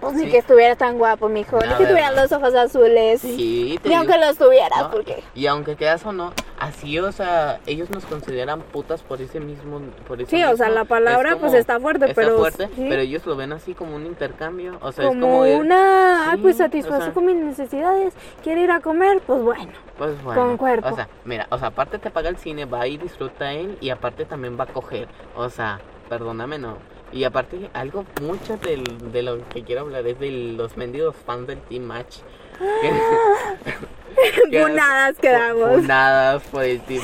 [0.00, 1.58] Pues ni que estuviera tan guapo, mijo.
[1.58, 3.20] Ni que tuviera los ojos azules.
[3.20, 4.90] sí, te Ni aunque los tuviera, ¿no?
[4.92, 5.24] porque.
[5.34, 9.80] Y aunque quedas o no, así, o sea, ellos nos consideran putas por ese mismo.
[10.06, 10.80] Por eso Sí, o sea, mismo.
[10.80, 12.86] la palabra, Es pues, como- está fuerte, está pero fuerte, sí.
[12.88, 14.78] pero ellos lo ven así como un intercambio.
[14.80, 15.44] O sea, es Como, como.
[15.44, 16.30] el- una.
[16.32, 17.12] Ay, pues o satisface sea.
[17.14, 18.14] con mis necesidades.
[18.42, 19.72] Quiere ir a comer, pues bueno.
[19.96, 20.88] Pues bueno, Con cuerpo.
[20.88, 23.90] O sea, mira, o sea, aparte te paga el cine, va y disfruta él y
[23.90, 25.08] aparte también va a coger.
[25.36, 26.76] O sea, perdóname, no.
[27.10, 31.46] Y aparte, algo mucho del, de lo que quiero hablar es de los mendigos fans
[31.46, 32.18] del Team Match.
[32.58, 32.92] Que-
[34.52, 35.76] Funadas quedamos.
[35.76, 37.02] Funadas por el Team.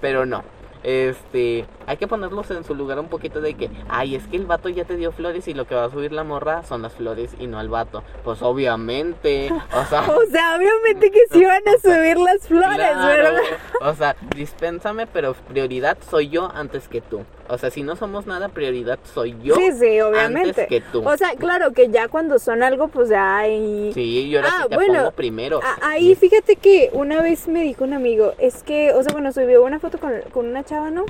[0.00, 0.44] Pero no.
[0.82, 4.46] Este, hay que ponerlos en su lugar un poquito de que, ay, es que el
[4.46, 6.92] vato ya te dio flores y lo que va a subir la morra son las
[6.94, 8.02] flores y no al vato.
[8.24, 10.00] Pues obviamente, o sea...
[10.10, 13.40] o sea, obviamente que sí van a subir las flores, ¿verdad?
[13.80, 17.24] O sea, dispénsame, pero prioridad soy yo antes que tú.
[17.48, 19.54] O sea, si no somos nada, prioridad soy yo.
[19.56, 20.62] Sí, sí, obviamente.
[20.62, 21.06] Antes que tú.
[21.06, 23.92] O sea, claro que ya cuando son algo, pues ya hay...
[23.92, 25.60] Sí, yo ahora Ah, sí te bueno, pongo primero.
[25.82, 29.62] Ahí fíjate que una vez me dijo un amigo, es que, o sea, bueno, subió
[29.62, 31.04] una foto con, con una chava, ¿no?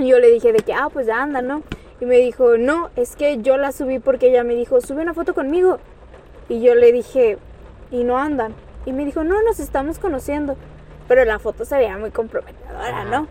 [0.00, 1.62] Y yo le dije de que, ah, pues ya anda, ¿no?
[2.00, 5.12] Y me dijo, no, es que yo la subí porque ella me dijo, sube una
[5.12, 5.78] foto conmigo.
[6.48, 7.36] Y yo le dije,
[7.90, 8.54] y no andan.
[8.86, 10.56] Y me dijo, no, nos estamos conociendo.
[11.06, 13.28] Pero la foto se veía muy comprometedora, ¿no?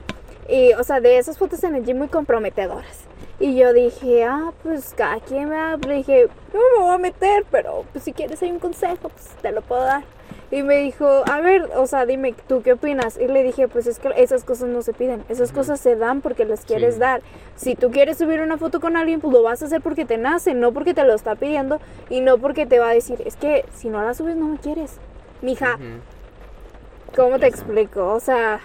[0.48, 3.06] Y, o sea, de esas fotos en el gym muy comprometedoras.
[3.40, 5.78] Y yo dije, ah, pues cada quien me.
[5.78, 9.30] Le dije, no me voy a meter, pero pues si quieres hay un consejo, pues
[9.42, 10.04] te lo puedo dar.
[10.52, 13.18] Y me dijo, a ver, o sea, dime, ¿tú qué opinas?
[13.18, 16.22] Y le dije, pues es que esas cosas no se piden, esas cosas se dan
[16.22, 17.00] porque las quieres Sí.
[17.00, 17.22] dar.
[17.56, 20.18] Si tú quieres subir una foto con alguien, pues lo vas a hacer porque te
[20.18, 21.80] nace, no porque te lo está pidiendo
[22.10, 24.58] y no porque te va a decir, es que si no la subes no me
[24.58, 24.98] quieres.
[25.44, 27.16] Mija, Ujú.
[27.16, 28.08] ¿cómo te explico?
[28.14, 28.60] O sea,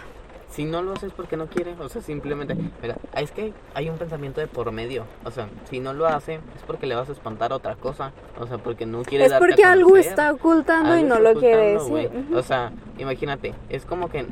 [0.55, 3.99] Si no lo haces porque no quiere, o sea, simplemente, mira, es que hay un
[3.99, 7.13] pensamiento de por medio, o sea, si no lo hace es porque le vas a
[7.13, 11.19] espantar otra cosa, o sea, porque no quiere es porque algo está ocultando y no
[11.19, 12.09] lo quiere decir.
[12.33, 14.27] O sea, imagínate, es como que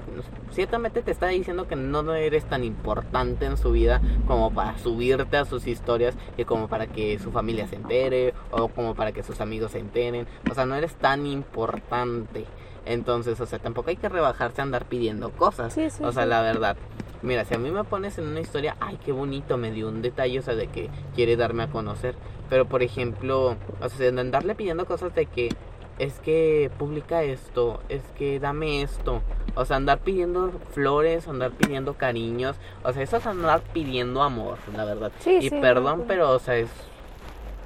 [0.53, 5.37] ciertamente te está diciendo que no eres tan importante en su vida como para subirte
[5.37, 9.25] a sus historias y como para que su familia se entere o como para que
[9.25, 10.29] sus amigos se enteren.
[10.49, 12.45] O sea, no eres tan importante.
[12.85, 15.73] Entonces, o sea, tampoco hay que rebajarse a andar pidiendo cosas.
[15.73, 16.29] Sí, sí, o sea, sí.
[16.29, 16.77] la verdad.
[17.23, 20.03] Mira, si a mí me pones en una historia, ay, qué bonito, me dio un
[20.03, 22.17] detalle, o sea, de que quiere darme a conocer.
[22.51, 25.51] Pero, por ejemplo, o sea, andarle pidiendo cosas de que
[25.99, 29.23] es que publica esto, es que dame esto.
[29.55, 32.57] O sea, andar pidiendo flores, andar pidiendo cariños.
[32.83, 35.13] O sea, eso es andar pidiendo amor, la verdad.
[35.21, 36.71] Sí, y sí, perdón, pero, o sea, es.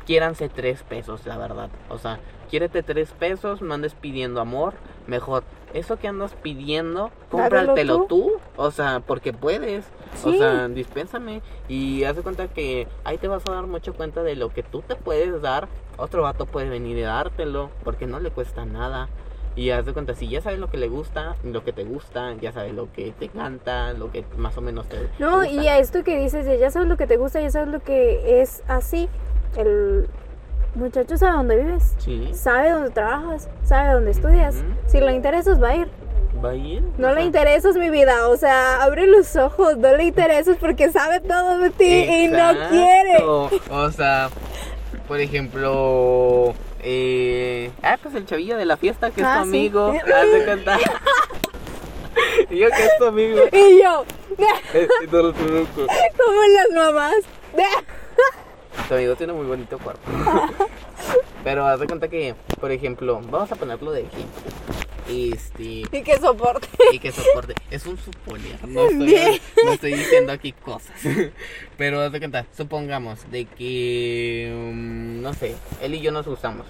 [0.07, 1.69] Quiéranse tres pesos, la verdad.
[1.89, 4.75] O sea, quiérete tres pesos, no andes pidiendo amor.
[5.07, 8.07] Mejor, eso que andas pidiendo, cómpratelo tú.
[8.07, 8.32] tú.
[8.57, 9.84] O sea, porque puedes.
[10.24, 11.42] O sea, dispénsame.
[11.68, 14.62] Y haz de cuenta que ahí te vas a dar mucho cuenta de lo que
[14.62, 15.68] tú te puedes dar.
[15.96, 17.70] Otro vato puede venir y dártelo.
[17.84, 19.09] Porque no le cuesta nada.
[19.54, 22.34] Y haz de cuenta, si ya sabes lo que le gusta, lo que te gusta,
[22.34, 25.09] ya sabes lo que te encanta, lo que más o menos te.
[25.18, 25.62] No, te gusta.
[25.62, 27.82] y a esto que dices, de ya sabes lo que te gusta, ya sabes lo
[27.82, 29.09] que es así.
[29.57, 30.09] El
[30.77, 32.31] muchacho sabe dónde vives, Sí.
[32.35, 34.55] sabe dónde trabajas, sabe dónde estudias.
[34.87, 35.89] Si le interesas, va a ir.
[36.45, 36.83] Va a ir.
[36.99, 40.91] No o le interesas mi vida, o sea, abre los ojos, no le interesas porque
[40.93, 43.22] sabe todo de ti y no quiere.
[43.24, 44.29] O sea,
[45.09, 46.53] por ejemplo,
[46.83, 49.57] eh, ah, pues el chavillo de la fiesta que es Ah, tu sí.
[49.57, 50.79] amigo, haz de cuenta.
[52.51, 53.41] Y yo que es tu amigo.
[53.53, 54.05] Y yo,
[56.16, 57.14] como las mamás.
[58.89, 60.03] Tu amigo tiene muy bonito cuerpo.
[61.45, 64.43] Pero haz de cuenta que, por ejemplo, vamos a ponerlo de ejemplo.
[65.09, 65.62] Este,
[65.97, 66.66] Y que soporte.
[66.93, 67.55] y que soporte.
[67.70, 68.59] Es un suponer.
[68.66, 70.91] No estoy, no estoy diciendo aquí cosas.
[71.79, 76.66] Pero haz de cuenta, supongamos de que, mm, no sé, él y yo nos gustamos.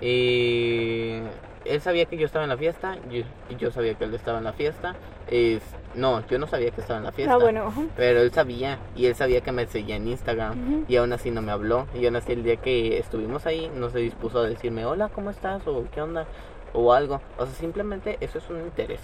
[0.00, 1.20] Eh,
[1.64, 4.38] él sabía que yo estaba en la fiesta yo- y yo sabía que él estaba
[4.38, 4.94] en la fiesta.
[5.28, 5.62] Es,
[5.96, 7.34] no, yo no sabía que estaba en la fiesta.
[7.34, 7.72] Ah, bueno.
[7.96, 11.42] Pero él sabía, y él sabía que me seguía en Instagram, y aún así no
[11.42, 11.86] me habló.
[11.94, 15.30] Y aún así el día que estuvimos ahí, no se dispuso a decirme, hola, ¿cómo
[15.30, 15.66] estás?
[15.66, 16.26] o qué onda,
[16.72, 17.20] o algo.
[17.38, 19.00] O sea, simplemente eso es un interés.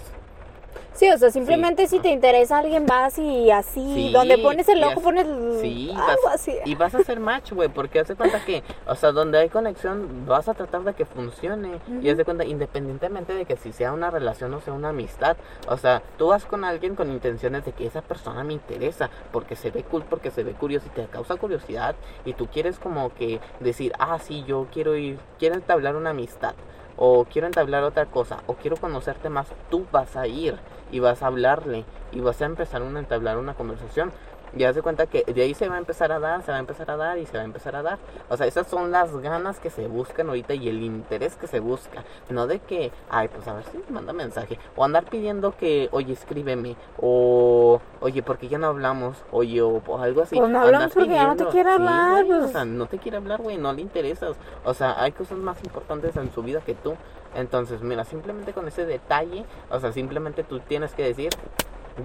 [0.93, 4.77] Sí, o sea, simplemente si te interesa alguien vas y así, Sí, donde pones el
[4.79, 5.25] y ojo pones
[5.59, 6.55] Sí, algo vas- así.
[6.65, 10.25] y vas a hacer match, güey, porque hace cuenta que, o sea, donde hay conexión,
[10.27, 11.79] vas a tratar de que funcione.
[11.87, 12.11] Y Ujú.
[12.11, 15.35] hace cuenta, independientemente de que si sea una relación o sea una amistad,
[15.67, 19.55] o sea, tú vas con alguien con intenciones de que esa persona me interesa, porque
[19.55, 23.11] se ve cool, porque se ve curioso y te causa curiosidad, y tú quieres como
[23.15, 26.53] que decir, ah, sí, yo quiero ir, quiero entablar una amistad.
[26.95, 30.59] O quiero entablar otra cosa, o quiero conocerte más, tú vas a ir
[30.93, 34.11] y vas a hablarle y vas a empezar a entablar una conversación.
[34.55, 36.57] Y haz de cuenta que de ahí se va a empezar a dar, se va
[36.57, 37.97] a empezar a dar y se va a empezar a dar.
[38.29, 41.59] O sea, esas son las ganas que se buscan ahorita y el interés que se
[41.59, 42.03] busca.
[42.29, 44.59] No de que, ay, pues a ver si me manda mensaje.
[44.75, 46.75] O andar pidiendo que, oye, escríbeme.
[47.01, 49.17] O, oye, porque ya no hablamos.
[49.31, 50.35] Oye, o, o algo así.
[50.35, 52.49] Pues no Andar hablamos porque ya no te quiere Sí, hablar, güey, pues.
[52.49, 54.35] O sea, no te quiere hablar, güey, no le interesas.
[54.65, 56.93] O sea, hay cosas más importantes en su vida que tú.
[57.35, 61.29] Entonces, mira, simplemente con ese detalle, o sea, simplemente tú tienes que decir,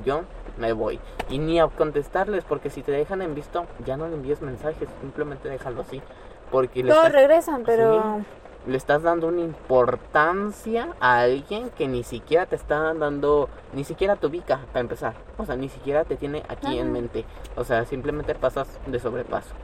[0.05, 0.23] yo
[0.59, 0.99] me voy.
[1.29, 4.89] Y ni a contestarles, porque si te dejan en visto, ya no le envíes mensajes,
[5.01, 6.03] simplemente déjalo así.
[6.51, 8.21] Porque Todos estás- regresan, pero
[8.67, 14.17] le estás dando una importancia a alguien que ni siquiera te está dando, ni siquiera
[14.17, 15.15] te ubica para empezar.
[15.37, 17.25] O sea, ni siquiera te tiene aquí en mente.
[17.57, 19.55] O sea, simplemente pasas de sobrepaso.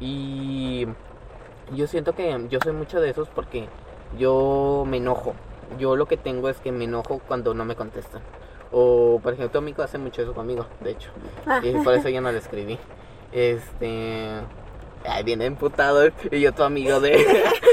[0.00, 0.86] Y
[1.74, 3.68] yo siento que yo soy mucho de esos porque
[4.16, 5.34] yo me enojo.
[5.78, 8.22] Yo lo que tengo es que me enojo cuando no me contestan.
[8.70, 11.10] O, por ejemplo, tu amigo hace mucho eso conmigo, de hecho.
[11.62, 12.78] Y por eso yo no le escribí.
[13.32, 14.40] Este.
[15.04, 16.08] Ay, viene emputado.
[16.30, 17.18] Y yo, tu amigo de.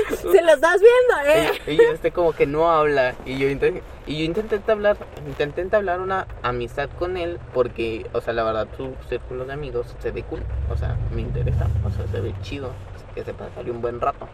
[0.09, 1.61] Se lo estás viendo, ¿eh?
[1.67, 3.15] Y, yo, este, como que no habla.
[3.25, 3.83] Y yo intenté.
[4.07, 8.67] Y yo intenté hablar, intenté hablar una amistad con él porque, o sea, la verdad,
[8.77, 12.35] su círculo de amigos se ve cool, o sea, me interesa, o sea, se ve
[12.43, 12.69] chido,
[13.15, 14.27] que se pasaría un buen rato.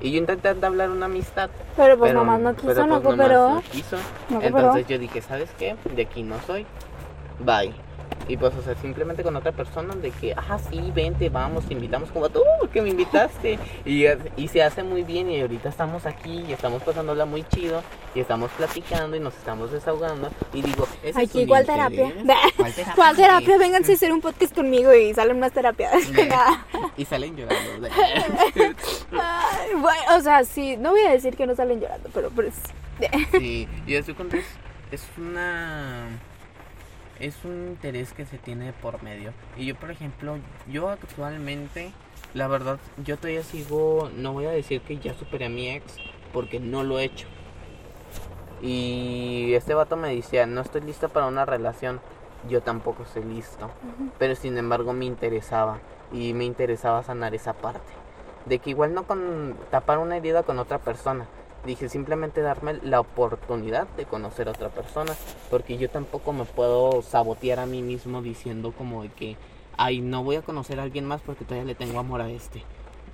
[0.00, 1.50] Y yo intenté hablar una amistad.
[1.76, 3.54] Pero pues nomás no quiso, no pues, cooperó.
[3.54, 3.96] No quiso.
[4.40, 5.76] Entonces yo dije, ¿sabes qué?
[5.94, 6.66] De aquí no soy.
[7.40, 7.74] Bye.
[8.28, 11.72] Y pues, o sea, simplemente con otra persona de que, ah, sí, vente, vamos, te
[11.72, 12.42] invitamos como tú,
[12.72, 13.58] que me invitaste.
[13.86, 14.04] Y,
[14.36, 17.82] y se hace muy bien y ahorita estamos aquí y estamos pasándola muy chido
[18.14, 20.30] y estamos platicando y nos estamos desahogando.
[20.52, 22.12] Y digo, ¿ese aquí, ¿cuál terapia?
[22.56, 22.94] ¿cuál terapia?
[22.94, 23.58] ¿Cuál terapia?
[23.58, 25.94] Vénganse a hacer un podcast conmigo y salen más terapias.
[26.98, 27.88] y salen llorando.
[29.80, 32.54] bueno, o sea, sí, no voy a decir que no salen llorando, pero pues...
[33.32, 34.46] sí, y estoy contento.
[34.90, 36.08] Es una
[37.20, 39.32] es un interés que se tiene por medio.
[39.56, 40.38] Y yo, por ejemplo,
[40.68, 41.92] yo actualmente,
[42.34, 45.96] la verdad, yo todavía sigo, no voy a decir que ya superé a mi ex,
[46.32, 47.26] porque no lo he hecho.
[48.60, 52.00] Y este vato me decía, no estoy lista para una relación.
[52.48, 53.70] Yo tampoco estoy listo.
[54.18, 55.78] Pero sin embargo me interesaba.
[56.12, 57.92] Y me interesaba sanar esa parte.
[58.46, 61.26] De que igual no con tapar una herida con otra persona
[61.66, 65.14] dije simplemente darme la oportunidad de conocer a otra persona,
[65.50, 69.36] porque yo tampoco me puedo sabotear a mí mismo diciendo como de que,
[69.76, 72.62] ay, no voy a conocer a alguien más porque todavía le tengo amor a este.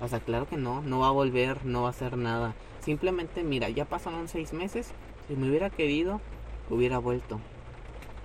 [0.01, 2.53] O sea, claro que no, no va a volver, no va a hacer nada.
[2.81, 4.91] Simplemente, mira, ya pasaron seis meses,
[5.27, 6.21] si me hubiera querido,
[6.69, 7.39] hubiera vuelto.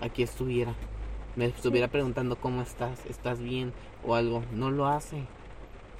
[0.01, 0.75] Aquí estuviera.
[1.37, 3.73] Me estuviera preguntando cómo estás, estás bien
[4.05, 4.43] o algo.
[4.53, 5.27] No lo hace.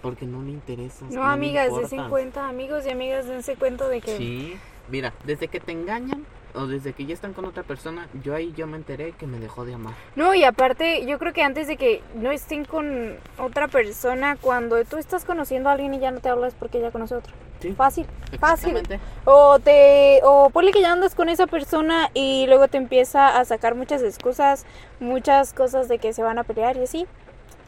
[0.03, 1.07] Porque no me interesa.
[1.11, 4.17] No, amigas, dense cuenta, amigos y amigas, dense cuenta de que...
[4.17, 4.57] Sí,
[4.89, 6.25] mira, desde que te engañan
[6.55, 9.39] o desde que ya están con otra persona, yo ahí yo me enteré que me
[9.39, 9.95] dejó de amar.
[10.17, 14.83] No, y aparte, yo creo que antes de que no estén con otra persona, cuando
[14.85, 17.33] tú estás conociendo a alguien y ya no te hablas porque ya conoce a otro.
[17.61, 18.07] Sí, fácil,
[18.39, 18.83] fácil.
[19.27, 23.45] O te o ponle que ya andas con esa persona y luego te empieza a
[23.45, 24.65] sacar muchas excusas,
[24.99, 27.07] muchas cosas de que se van a pelear y así.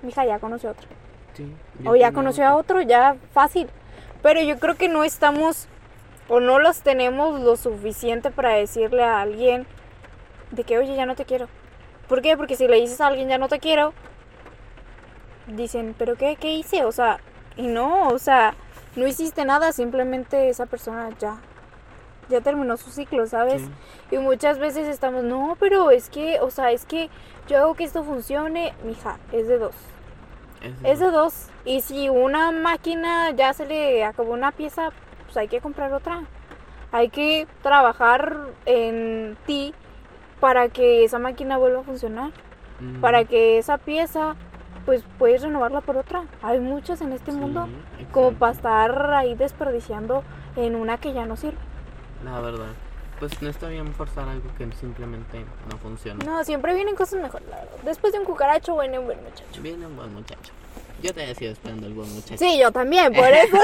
[0.03, 0.89] Mija ya conoce a otro
[1.85, 3.69] o ya conoció a otro, ya fácil.
[4.23, 5.69] Pero yo creo que no estamos
[6.29, 9.67] o no los tenemos lo suficiente para decirle a alguien
[10.51, 11.49] de que, oye, ya no te quiero.
[12.09, 12.37] ¿Por qué?
[12.37, 13.93] Porque si le dices a alguien, ya no te quiero,
[15.47, 16.37] dicen, ¿pero qué?
[16.37, 16.85] ¿Qué hice?
[16.85, 17.19] O sea,
[17.57, 18.55] y no, o sea,
[18.97, 21.39] no hiciste nada, simplemente esa persona ya,
[22.29, 23.63] ya terminó su ciclo, ¿sabes?
[24.11, 27.09] Y muchas veces estamos, no, pero es que, o sea, es que
[27.49, 29.75] yo hago que esto funcione, mija, es de dos.
[30.85, 31.49] Es de dos.
[31.65, 34.91] Y si una máquina ya se le acabó una pieza,
[35.25, 36.23] pues hay que comprar otra.
[36.91, 39.75] Hay que trabajar en ti
[40.41, 42.31] para que esa máquina vuelva a funcionar.
[43.01, 44.35] Para que esa pieza,
[44.85, 46.25] pues puedes renovarla por otra.
[46.43, 47.69] Hay muchas en este mundo
[48.11, 50.25] como para estar ahí desperdiciando
[50.57, 51.59] en una que ya no sirve.
[52.25, 52.73] La verdad.
[53.23, 56.25] Pues no está bien forzar algo que simplemente no funciona.
[56.25, 57.47] No, siempre vienen cosas mejores,
[57.85, 59.63] Después de un cucaracho viene un buen muchacho.
[59.63, 60.53] Viene un buen muchacho.
[61.01, 62.37] Yo te sido esperando el buen muchacho.
[62.37, 63.59] Sí, yo también, por eso.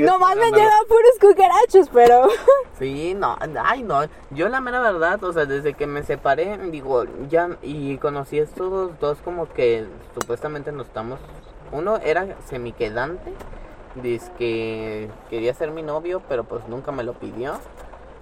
[0.00, 2.26] Nomás me han llegado puros cucarachos, pero.
[2.78, 4.00] sí, no, ay, no.
[4.30, 8.44] Yo, la mera verdad, o sea, desde que me separé, digo, ya, y conocí a
[8.44, 9.84] estos dos, como que
[10.18, 11.20] supuestamente nos estamos.
[11.70, 13.30] Uno era semiquedante,
[13.96, 17.60] dice que quería ser mi novio, pero pues nunca me lo pidió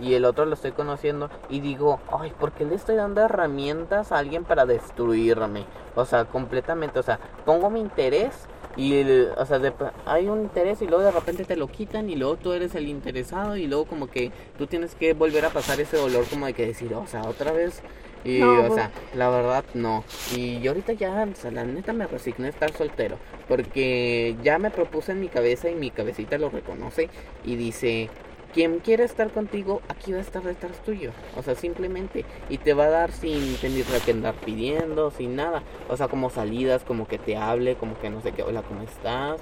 [0.01, 4.13] y el otro lo estoy conociendo y digo, ay, ¿por qué le estoy dando herramientas
[4.13, 5.65] a alguien para destruirme?
[5.95, 9.61] O sea, completamente, o sea, pongo mi interés y, el, o sea,
[10.07, 12.89] hay un interés y luego de repente te lo quitan y luego tú eres el
[12.89, 16.55] interesado y luego como que tú tienes que volver a pasar ese dolor como de
[16.55, 17.83] que decir, o sea, otra vez
[18.25, 18.75] y, o pues.
[18.75, 20.05] sea, la verdad, no.
[20.37, 23.19] Y yo ahorita ya, o sea, la neta me resigné a estar soltero.
[23.49, 27.09] Porque ya me propuse en mi cabeza y mi cabecita lo reconoce.
[27.45, 28.11] Y dice,
[28.53, 31.13] quien quiera estar contigo, aquí va a estar detrás tuyo.
[31.37, 32.25] O sea, simplemente.
[32.49, 35.63] Y te va a dar sin tener que andar pidiendo, sin nada.
[35.89, 38.83] O sea, como salidas, como que te hable, como que no sé qué, hola, ¿cómo
[38.83, 39.41] estás?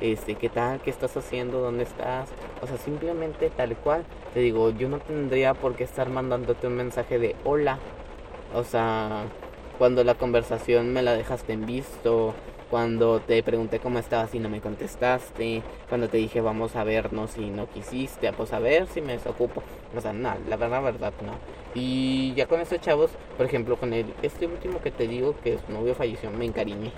[0.00, 0.80] Este, ¿qué tal?
[0.80, 1.60] ¿Qué estás haciendo?
[1.60, 2.28] ¿Dónde estás?
[2.62, 4.04] O sea, simplemente tal cual.
[4.34, 7.78] Te digo, yo no tendría por qué estar mandándote un mensaje de hola.
[8.54, 9.24] O sea,
[9.78, 12.34] cuando la conversación me la dejaste en visto
[12.70, 17.36] cuando te pregunté cómo estabas y no me contestaste, cuando te dije vamos a vernos
[17.38, 19.62] y no quisiste, pues a ver si me desocupo.
[19.96, 21.32] O sea, no, la verdad, verdad, no.
[21.74, 25.58] Y ya con estos chavos, por ejemplo, con el, este último que te digo que
[25.58, 26.92] su novio falleció, me encariñé.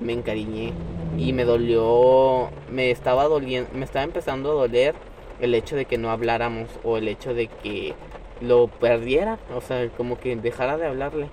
[0.00, 0.72] Me encariñé
[1.16, 4.94] y me dolió, me estaba doliendo, me estaba empezando a doler
[5.40, 7.94] el hecho de que no habláramos o el hecho de que
[8.40, 11.28] lo perdiera, o sea, como que dejara de hablarle.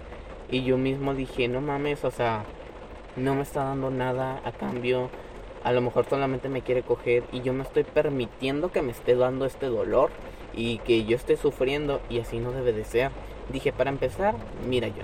[0.49, 2.43] Y yo mismo dije, no mames, o sea,
[3.15, 5.09] no me está dando nada a cambio.
[5.63, 9.15] A lo mejor solamente me quiere coger y yo me estoy permitiendo que me esté
[9.15, 10.11] dando este dolor
[10.53, 13.11] y que yo esté sufriendo y así no debe de ser.
[13.49, 14.35] Dije, para empezar,
[14.67, 15.03] mira yo.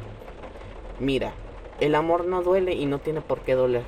[0.99, 1.33] Mira,
[1.79, 3.83] el amor no duele y no tiene por qué doler.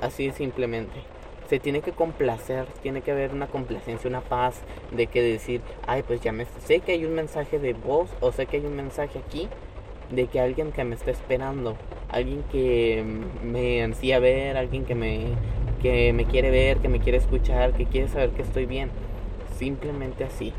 [0.00, 1.14] Así simplemente
[1.48, 4.60] se tiene que complacer, tiene que haber una complacencia, una paz
[4.90, 8.32] de que decir, ay, pues ya me sé que hay un mensaje de voz o
[8.32, 9.48] sé que hay un mensaje aquí
[10.14, 11.76] de que alguien que me está esperando,
[12.08, 13.04] alguien que
[13.42, 15.26] me ansía ver, alguien que me
[15.84, 18.90] que me quiere ver, que me quiere escuchar, que quiere saber que estoy bien.
[19.58, 20.54] Simplemente así.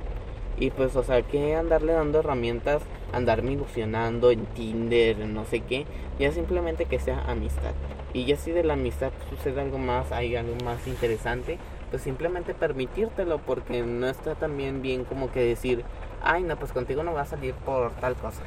[0.60, 5.86] Y pues, o sea, que andarle dando herramientas, andarme ilusionando en Tinder, no sé qué,
[6.20, 7.74] ya simplemente que sea amistad.
[8.14, 11.58] Y ya si de la amistad sucede algo más, hay algo más interesante,
[11.90, 15.84] pues simplemente permitírtelo, porque no está también bien como que decir,
[16.22, 18.44] ay, no, pues contigo no va a salir por tal cosa.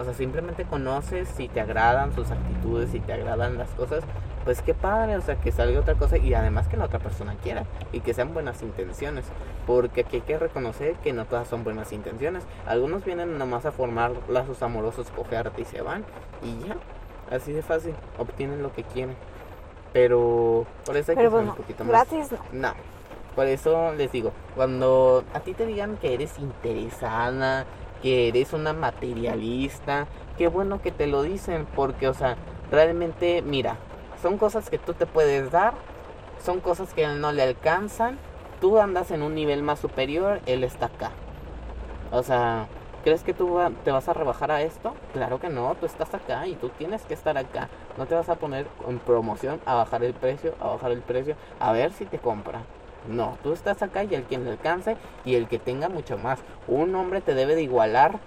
[0.00, 4.02] O sea, simplemente conoces si te agradan sus actitudes, si te agradan las cosas,
[4.44, 7.36] pues qué padre, o sea, que salga otra cosa y además que la otra persona
[7.42, 9.26] quiera y que sean buenas intenciones,
[9.66, 12.44] porque aquí hay que reconocer que no todas son buenas intenciones.
[12.66, 16.04] Algunos vienen nomás a formar lazos amorosos, cogerte y se van
[16.42, 16.76] y ya.
[17.30, 19.14] Así de fácil, obtienen lo que quieren.
[19.92, 22.08] Pero por eso hay que ser un poquito más.
[22.08, 22.38] Gratis no.
[22.52, 22.74] No.
[23.36, 27.64] Por eso les digo, cuando a ti te digan que eres interesada,
[28.02, 30.06] que eres una materialista,
[30.38, 32.36] qué bueno que te lo dicen, porque, o sea,
[32.70, 33.76] realmente, mira,
[34.22, 35.74] son cosas que tú te puedes dar,
[36.44, 38.18] son cosas que él no le alcanzan,
[38.60, 41.12] tú andas en un nivel más superior, él está acá.
[42.10, 42.66] O sea,
[43.02, 44.94] ¿Crees que tú te vas a rebajar a esto?
[45.14, 47.70] Claro que no, tú estás acá y tú tienes que estar acá.
[47.96, 51.34] No te vas a poner en promoción a bajar el precio, a bajar el precio,
[51.60, 52.60] a ver si te compra.
[53.08, 56.40] No, tú estás acá y el quien le alcance y el que tenga mucho más.
[56.68, 58.20] Un hombre te debe de igualar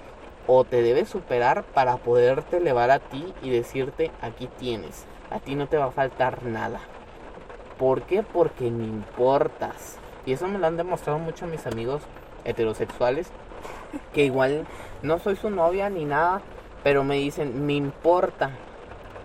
[0.48, 5.06] o te debe superar para poderte elevar a ti y decirte aquí tienes.
[5.30, 6.80] A ti no te va a faltar nada.
[7.78, 8.24] ¿Por qué?
[8.24, 9.98] Porque me importas.
[10.26, 12.02] Y eso me lo han demostrado mucho mis amigos
[12.46, 13.32] heterosexuales
[14.14, 14.66] que igual
[15.02, 16.42] no soy su novia ni nada,
[16.84, 18.52] pero me dicen, me importa.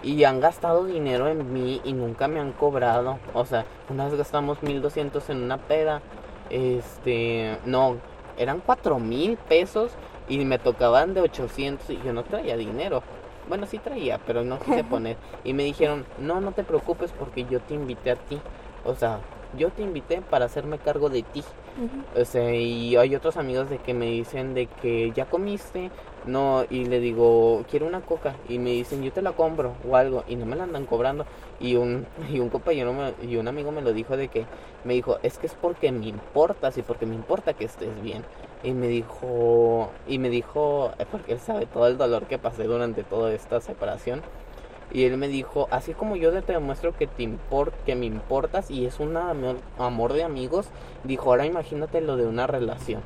[0.03, 3.19] Y han gastado dinero en mí y nunca me han cobrado.
[3.35, 6.03] O sea, una vez gastamos 1200 en una peda.
[6.51, 7.97] Este, no,
[8.39, 9.93] eran 4000 pesos
[10.29, 13.03] y me tocaban de 800 y yo no traía dinero.
[13.49, 15.17] Bueno, sí traía, pero no quise poner.
[15.45, 18.41] Y me dijeron, no, no te preocupes porque yo te invité a ti.
[18.85, 19.21] O sea,
[19.57, 21.43] yo te invité para hacerme cargo de ti.
[22.17, 25.91] O sea, y hay otros amigos de que me dicen de que ya comiste,
[26.29, 29.97] no, y le digo, quiero una coca, y me dicen, yo te la compro o
[29.97, 31.27] algo, y no me la andan cobrando.
[31.61, 34.47] Y un, y un compañero y un amigo me lo dijo de que,
[34.85, 38.25] me dijo, es que es porque me importas y porque me importa que estés bien.
[38.63, 43.05] Y me dijo, y me dijo, porque él sabe todo el dolor que pasé durante
[43.05, 44.23] toda esta separación
[44.91, 48.71] y él me dijo, así como yo te demuestro que, te import que me importas
[48.71, 50.69] y es un amor de amigos,
[51.05, 53.03] dijo, ahora imagínate lo de una relación.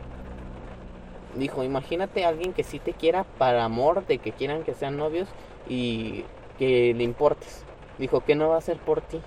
[1.35, 4.97] Dijo, imagínate a alguien que sí te quiera para amor, de que quieran que sean
[4.97, 5.29] novios
[5.69, 6.25] y
[6.59, 7.65] que le importes.
[7.99, 9.21] Dijo, ¿qué no va a hacer por ti?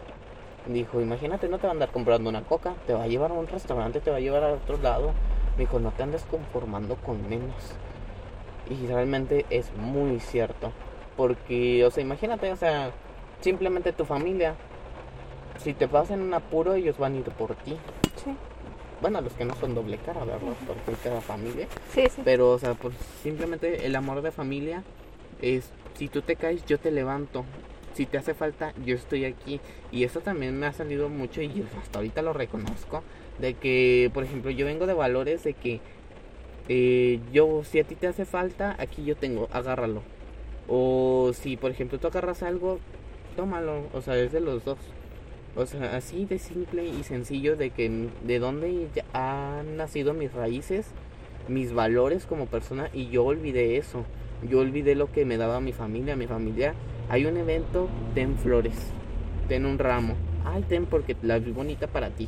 [0.67, 3.35] Dijo, imagínate, no te va a andar comprando una coca, te va a llevar a
[3.35, 5.11] un restaurante, te va a llevar a otro lado.
[5.57, 7.55] Dijo, no te andes conformando con menos.
[8.69, 10.71] Y realmente es muy cierto.
[11.15, 12.91] Porque, o sea, imagínate, o sea,
[13.41, 14.55] simplemente tu familia.
[15.57, 17.77] Si te pasan un apuro, ellos van a ir por ti.
[18.15, 18.35] Sí.
[19.01, 20.39] Bueno, los que no son doble cara, ¿verdad?
[20.67, 21.67] Porque cada familia.
[21.93, 22.21] Sí, sí.
[22.23, 24.83] Pero, o sea, pues simplemente el amor de familia
[25.41, 27.45] es, si tú te caes, yo te levanto.
[27.93, 29.61] Si te hace falta, yo estoy aquí.
[29.91, 33.03] Y eso también me ha salido mucho y hasta ahorita lo reconozco.
[33.39, 35.79] De que, por ejemplo, yo vengo de valores de que
[36.67, 40.01] eh, yo, si a ti te hace falta, aquí yo tengo, agárralo
[40.67, 42.79] o si, por ejemplo, tú agarras algo,
[43.35, 43.83] tómalo.
[43.93, 44.77] O sea, es de los dos.
[45.57, 50.87] O sea, así de simple y sencillo de que de dónde han nacido mis raíces,
[51.47, 54.03] mis valores como persona y yo olvidé eso.
[54.49, 56.17] Yo olvidé lo que me daba mi familia.
[56.17, 56.73] Mi familia,
[57.07, 58.75] hay un evento, ten flores,
[59.47, 60.15] ten un ramo.
[60.43, 62.27] Ay, ten porque la vi bonita para ti.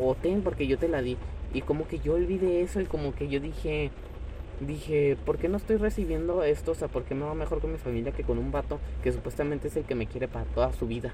[0.00, 1.16] O ten porque yo te la di.
[1.52, 3.92] Y como que yo olvidé eso y como que yo dije,
[4.58, 6.72] dije, ¿por qué no estoy recibiendo esto?
[6.72, 9.12] O sea, ¿por qué me va mejor con mi familia que con un vato que
[9.12, 11.12] supuestamente es el que me quiere para toda su vida?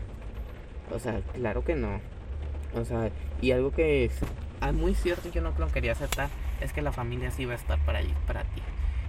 [0.92, 2.00] O sea, claro que no.
[2.74, 3.10] O sea,
[3.40, 4.20] y algo que es
[4.60, 6.28] ah, muy cierto, yo no lo quería aceptar,
[6.60, 8.62] es que la familia sí iba a estar para, para ti.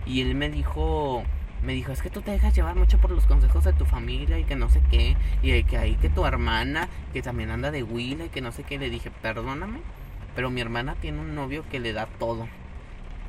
[0.06, 1.24] Y él me dijo,
[1.64, 4.40] me dijo, es que tú te dejas llevar mucho por los consejos de tu familia
[4.40, 7.84] y que no sé qué, y que ahí que tu hermana, que también anda de
[7.84, 9.80] huila y que no sé qué, le dije, perdóname,
[10.36, 12.48] pero mi hermana tiene un novio que le da todo,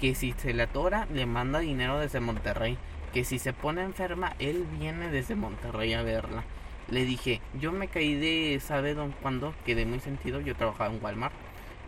[0.01, 2.79] que si se le atora, le manda dinero desde Monterrey,
[3.13, 6.45] que si se pone enferma, él viene desde Monterrey a verla.
[6.93, 9.55] Le dije, yo me caí de, ¿sabe don cuándo?
[9.65, 11.33] Quedé muy sentido, yo trabajaba en Walmart,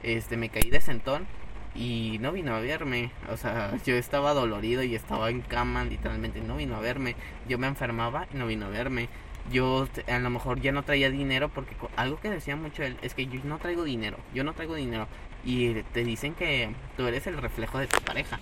[0.03, 1.27] este, me caí de sentón
[1.75, 3.11] y no vino a verme.
[3.31, 7.17] O sea, yo estaba dolorido y estaba en cama, literalmente, no vino a verme.
[7.47, 9.11] Yo me enfermaba y no vino a verme.
[9.53, 13.13] Yo a lo mejor ya no traía dinero porque algo que decía mucho él es
[13.13, 15.07] que yo no traigo dinero, yo no traigo dinero.
[15.45, 18.41] Y te dicen que tú eres el reflejo de tu pareja.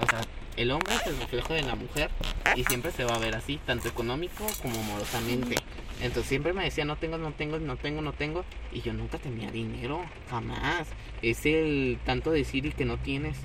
[0.00, 0.20] O sea,
[0.58, 2.10] el hombre es el reflejo de la mujer
[2.56, 5.54] y siempre se va a ver así, tanto económico como amorosamente.
[6.00, 8.44] Entonces siempre me decía, no tengo, no tengo, no tengo, no tengo.
[8.72, 10.88] Y yo nunca tenía dinero, jamás.
[11.22, 13.38] Es el tanto decir y que no tienes.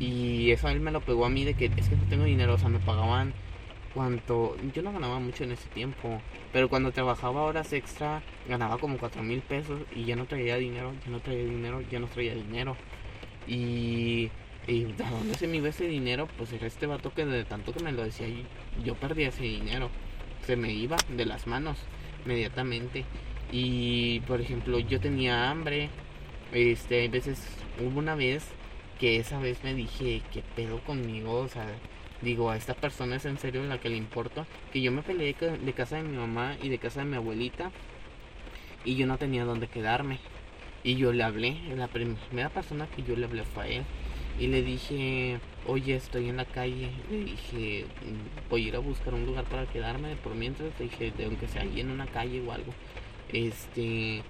[0.00, 2.24] Y eso a él me lo pegó a mí de que es que no tengo
[2.24, 3.34] dinero, o sea, me pagaban
[3.94, 4.56] cuanto...
[4.74, 6.20] Yo no ganaba mucho en ese tiempo,
[6.52, 10.92] pero cuando trabajaba horas extra ganaba como cuatro mil pesos y ya no traía dinero,
[11.04, 12.76] ya no traía dinero, ya no traía dinero.
[13.46, 14.30] Y...
[14.66, 17.72] Y de dónde se me iba ese dinero, pues era este vato que de tanto
[17.72, 18.26] que me lo decía,
[18.84, 19.90] yo perdía ese dinero
[20.46, 21.76] se me iba de las manos
[22.24, 23.04] inmediatamente.
[23.52, 25.90] Y por ejemplo, yo tenía hambre.
[26.52, 27.44] Este, a veces
[27.80, 28.46] hubo una vez
[29.00, 31.38] que esa vez me dije, ¿qué pedo conmigo?
[31.38, 31.66] O sea,
[32.22, 34.46] digo, a esta persona es en serio la que le importa.
[34.72, 37.72] Que yo me peleé de casa de mi mamá y de casa de mi abuelita.
[38.84, 40.18] Y yo no tenía dónde quedarme.
[40.84, 43.84] Y yo le hablé, la primera persona que yo le hablé fue a él.
[44.38, 46.90] Y le dije, oye, estoy en la calle.
[47.10, 47.86] Le dije,
[48.50, 50.16] voy a ir a buscar un lugar para quedarme.
[50.16, 52.72] Por mientras, le dije, de aunque sea ahí en una calle o algo.
[53.32, 54.22] Este,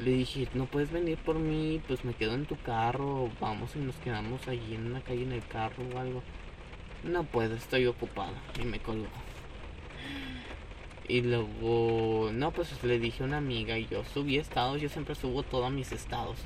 [0.00, 3.30] le dije, no puedes venir por mí, pues me quedo en tu carro.
[3.40, 6.22] Vamos y nos quedamos allí en una calle en el carro o algo.
[7.02, 8.34] No puedo, estoy ocupada.
[8.62, 9.08] Y me colgó.
[11.08, 15.14] Y luego, no, pues le dije a una amiga y yo subí estados, yo siempre
[15.14, 16.36] subo todos mis estados.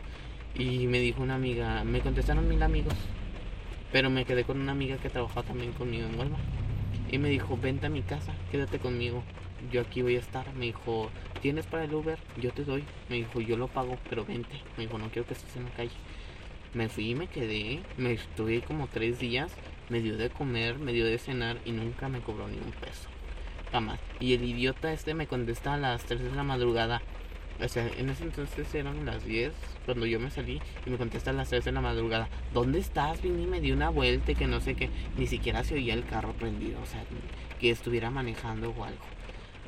[0.54, 2.94] Y me dijo una amiga, me contestaron mil amigos,
[3.90, 6.38] pero me quedé con una amiga que trabajaba también conmigo en Huelva.
[7.10, 9.22] Y me dijo, vente a mi casa, quédate conmigo,
[9.70, 10.52] yo aquí voy a estar.
[10.54, 12.18] Me dijo, ¿tienes para el Uber?
[12.40, 12.84] Yo te doy.
[13.08, 14.60] Me dijo, yo lo pago, pero vente.
[14.76, 15.90] Me dijo, no quiero que estés en la calle.
[16.74, 19.52] Me fui y me quedé, me estuve como tres días,
[19.90, 23.08] me dio de comer, me dio de cenar y nunca me cobró ni un peso.
[23.70, 24.00] Jamás.
[24.20, 27.02] Y el idiota este me contesta a las 3 de la madrugada.
[27.62, 29.52] O sea, en ese entonces eran las 10
[29.84, 32.28] cuando yo me salí y me contesta a las 3 de la madrugada.
[32.52, 33.22] ¿Dónde estás?
[33.22, 34.90] Vine y me di una vuelta y que no sé qué.
[35.16, 36.80] Ni siquiera se oía el carro prendido.
[36.82, 37.04] O sea,
[37.60, 39.04] que estuviera manejando o algo.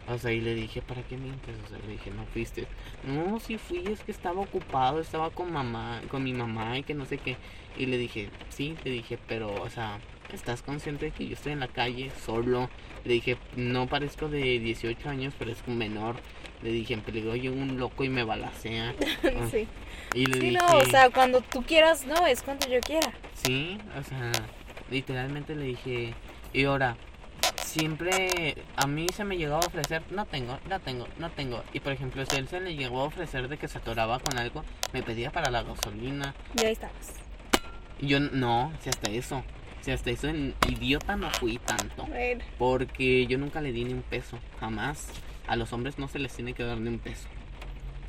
[0.06, 1.54] O sea, y le dije, ¿para qué mientes?
[1.64, 2.66] O sea, le dije, no fuiste.
[3.04, 6.94] No, sí fui, es que estaba ocupado, estaba con mamá, con mi mamá y que
[6.94, 7.36] no sé qué.
[7.78, 10.00] Y le dije, sí, le dije, pero, o sea,
[10.32, 12.68] ¿estás consciente de que yo estoy en la calle solo?
[13.04, 16.16] Le dije, no parezco de 18 años, pero es un menor.
[16.64, 18.94] Le dije, en peligro llega un loco y me balacea.
[19.50, 19.68] sí.
[20.14, 23.12] Y le sí, no, o sea, cuando tú quieras, no, es cuando yo quiera.
[23.34, 24.32] Sí, o sea,
[24.90, 26.14] literalmente le dije,
[26.54, 26.96] y ahora,
[27.62, 31.62] siempre a mí se me llegaba a ofrecer, no tengo, no tengo, no tengo.
[31.74, 34.38] Y por ejemplo, si él se le llegó a ofrecer de que se atoraba con
[34.38, 36.34] algo, me pedía para la gasolina.
[36.56, 37.12] Y ahí estabas.
[38.00, 39.44] Y yo, no, si hasta eso.
[39.82, 42.08] Si hasta eso en idiota no fui tanto.
[42.56, 45.08] Porque yo nunca le di ni un peso, jamás
[45.46, 47.28] a los hombres no se les tiene que dar ni un peso.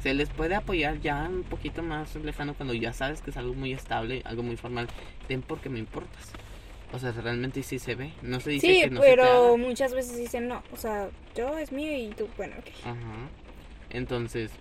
[0.01, 3.53] Se les puede apoyar ya un poquito más lejano cuando ya sabes que es algo
[3.55, 4.87] muy estable, algo muy formal.
[5.27, 6.31] Ten porque me importas.
[6.93, 8.11] O sea, realmente sí se ve.
[8.21, 10.63] No se dice que no pero muchas veces dicen no.
[10.71, 12.67] O sea, yo es mío y tú, bueno, ok.
[12.85, 13.29] Ajá.
[13.89, 14.51] Entonces,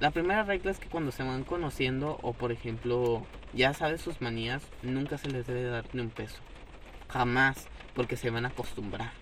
[0.00, 3.24] la primera regla es que cuando se van conociendo o, por ejemplo,
[3.54, 6.38] ya sabes sus manías, nunca se les debe dar ni un peso.
[7.08, 9.12] Jamás, porque se van a acostumbrar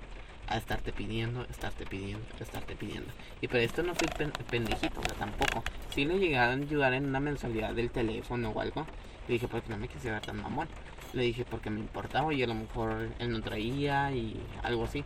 [0.48, 3.10] a estarte pidiendo, estarte pidiendo, estarte pidiendo.
[3.40, 4.08] Y por esto no fui
[4.48, 5.62] pendejito, tampoco.
[5.94, 8.86] Si le llegaron a ayudar en una mensualidad del teléfono o algo,
[9.28, 10.68] le dije, porque no me quise ver tan mamón.
[11.12, 15.04] Le dije, porque me importaba y a lo mejor él no traía y algo así.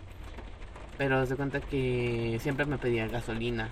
[0.99, 3.71] Pero se cuenta que siempre me pedía gasolina,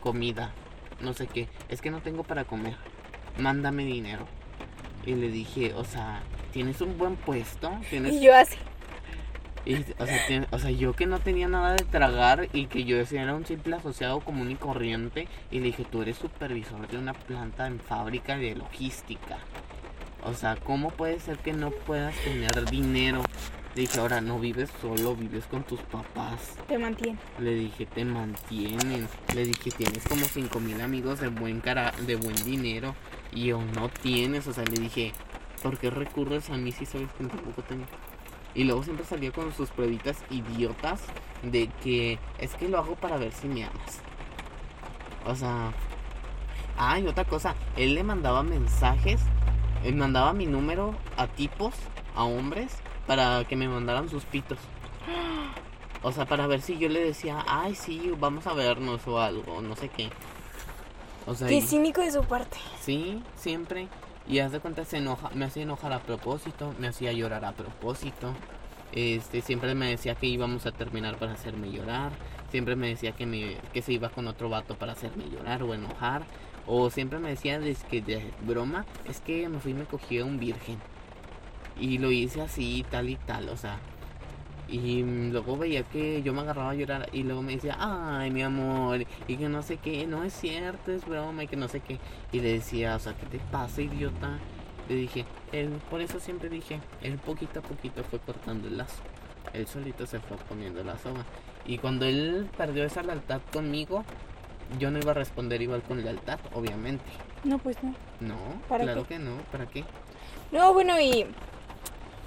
[0.00, 0.52] comida,
[1.00, 1.48] no sé qué.
[1.68, 2.76] Es que no tengo para comer.
[3.38, 4.26] Mándame dinero.
[5.04, 7.70] Y le dije, o sea, ¿tienes un buen puesto?
[7.88, 8.14] ¿Tienes...
[8.14, 8.56] Y yo así.
[9.64, 12.96] Y, o, sea, o sea, yo que no tenía nada de tragar y que yo
[12.96, 15.28] decía era un simple asociado común y corriente.
[15.50, 19.38] Y le dije, tú eres supervisor de una planta en fábrica de logística.
[20.22, 23.22] O sea, ¿cómo puede ser que no puedas tener dinero?
[23.74, 26.56] Le dije, ahora no vives solo, vives con tus papás.
[26.66, 27.18] Te mantiene.
[27.38, 29.08] Le dije, te mantienen.
[29.34, 32.94] Le dije, tienes como cinco mil amigos de buen cara, de buen dinero.
[33.32, 34.46] Y o no tienes.
[34.48, 35.12] O sea, le dije,
[35.62, 37.86] ¿por qué recurres a mí si sabes que tampoco tengo?
[38.54, 41.00] Y luego siempre salía con sus pruebitas idiotas
[41.42, 44.00] de que es que lo hago para ver si me amas.
[45.26, 45.72] O sea.
[46.76, 49.20] Ah, y otra cosa, él le mandaba mensajes,
[49.84, 51.74] él mandaba mi número a tipos,
[52.16, 52.74] a hombres,
[53.06, 54.58] para que me mandaran sus pitos.
[56.02, 59.60] O sea, para ver si yo le decía, ay, sí, vamos a vernos o algo,
[59.60, 60.08] no sé qué.
[61.26, 62.56] O sea, qué cínico de su parte.
[62.80, 63.86] Sí, siempre.
[64.30, 67.50] Y haz de cuenta, se enoja, me hacía enojar a propósito, me hacía llorar a
[67.50, 68.32] propósito.
[68.92, 72.12] Este, siempre me decía que íbamos a terminar para hacerme llorar.
[72.48, 75.74] Siempre me decía que, me, que se iba con otro vato para hacerme llorar o
[75.74, 76.22] enojar.
[76.68, 77.58] O siempre me decía
[78.46, 80.78] broma, es que me fui y me cogí a un virgen.
[81.80, 83.80] Y lo hice así, tal y tal, o sea.
[84.70, 88.42] Y luego veía que yo me agarraba a llorar y luego me decía, ay, mi
[88.42, 91.80] amor, y que no sé qué, no es cierto, es broma, y que no sé
[91.80, 91.98] qué.
[92.30, 94.38] Y le decía, o sea, ¿qué te pasa, idiota?
[94.88, 99.02] Le dije, él, por eso siempre dije, él poquito a poquito fue cortando el lazo.
[99.52, 101.24] Él solito se fue poniendo la soga.
[101.66, 104.04] Y cuando él perdió esa lealtad conmigo,
[104.78, 107.04] yo no iba a responder igual con lealtad, obviamente.
[107.42, 107.94] No, pues no.
[108.20, 108.36] No,
[108.68, 109.84] claro que no, ¿para qué?
[110.52, 111.26] No, bueno, y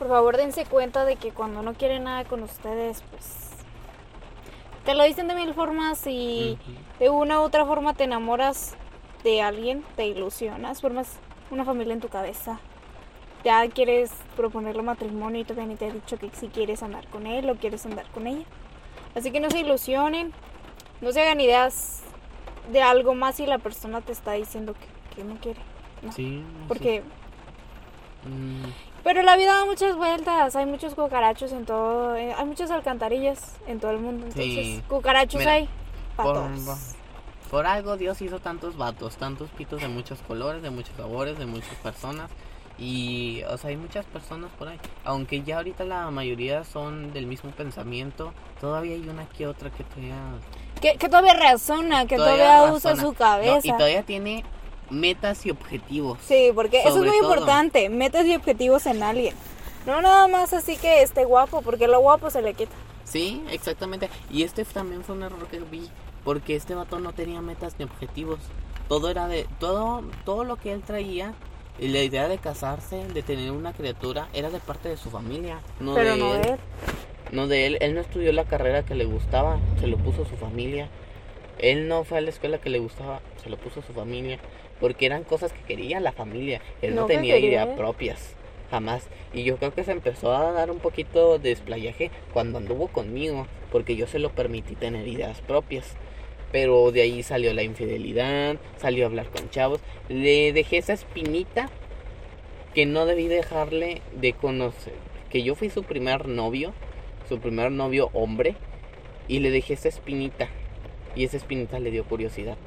[0.04, 3.52] por favor dense cuenta de que cuando no quieren nada con ustedes, pues
[4.84, 6.58] te lo dicen de mil formas y
[7.00, 8.76] de una u otra forma te enamoras
[9.24, 11.20] de alguien, te ilusionas, formas
[11.52, 12.60] una familia en tu cabeza.
[13.46, 17.26] Ya quieres proponerle matrimonio y todavía ni te ha dicho que si quieres andar con
[17.26, 18.44] él o quieres andar con ella.
[19.16, 20.34] Así que no se ilusionen,
[21.00, 22.02] no se hagan ideas
[22.74, 24.76] de algo más si la persona te está diciendo
[25.16, 25.62] que, no quiere.
[26.14, 26.44] Sí.
[26.68, 27.04] Porque...
[28.26, 28.93] Mm.
[29.04, 33.58] Pero la vida da muchas vueltas, hay muchos cucarachos en todo, eh, hay muchas alcantarillas
[33.68, 35.68] en todo el mundo, entonces cucarachos hay
[36.16, 36.50] por,
[37.50, 41.46] por, algo Dios hizo tantos vatos, tantos pitos de muchos colores, de muchos sabores, de
[41.46, 42.30] muchas personas.
[42.78, 44.80] Y, o sea, hay muchas personas por ahí.
[45.06, 49.84] Aunque ya ahorita la mayoría son del mismo pensamiento, todavía hay una que otra que
[49.84, 50.16] todavía...
[50.82, 53.60] Que, que todavía razona, que todavía, usa su cabeza.
[53.64, 54.44] y todavía tiene
[54.90, 56.20] metas y objetivos.
[56.26, 59.36] Sí, porque eso es muy importante, metas y objetivos en alguien.
[59.86, 62.72] No nada más así que esté guapo, porque lo guapo se le quita.
[63.04, 64.10] Sí, exactamente.
[64.32, 65.90] Y este también fue un error que vi,
[66.24, 68.40] porque este vato no tenía metas ni objetivos.
[68.88, 71.34] Todo era de todo todo lo que él traía
[71.80, 75.60] y la idea de casarse, de tener una criatura era de parte de su familia,
[75.80, 76.42] no de no él.
[76.42, 76.60] De él.
[77.32, 80.30] No de él, él no estudió la carrera que le gustaba, se lo puso a
[80.30, 80.88] su familia.
[81.58, 84.40] Él no fue a la escuela que le gustaba, se lo puso a su familia
[84.84, 86.60] porque eran cosas que quería la familia.
[86.82, 88.36] Él no, tenía ideas propias,
[88.70, 89.08] jamás.
[89.34, 93.48] Y yo creo que se empezó a dar un poquito de desplayaje cuando anduvo conmigo,
[93.72, 95.96] porque yo se lo permití tener ideas propias.
[96.52, 99.80] Pero de ahí salió la infidelidad, salió a hablar con chavos.
[100.10, 101.70] Le dejé esa espinita
[102.76, 104.96] que no debí dejarle de conocer.
[105.30, 106.74] Que yo fui su primer novio,
[107.30, 108.58] su primer novio hombre,
[109.30, 110.50] y le dejé esa espinita.
[111.16, 112.58] Y esa espinita le dio curiosidad.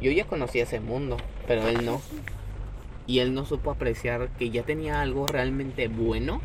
[0.00, 1.16] Yo ya conocía ese mundo,
[1.46, 2.00] pero él no.
[3.06, 6.40] Y él no supo apreciar que ya tenía algo realmente bueno,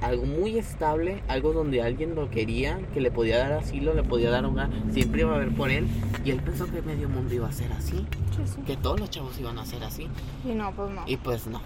[0.00, 4.30] algo muy estable, algo donde alguien lo quería, que le podía dar asilo, le podía
[4.30, 5.86] dar hogar, siempre iba a ver por él.
[6.24, 8.04] Y él pensó que medio mundo iba a ser así,
[8.66, 10.08] que todos los chavos iban a ser así.
[10.44, 11.02] Y no, pues no.
[11.06, 11.62] Y pues no.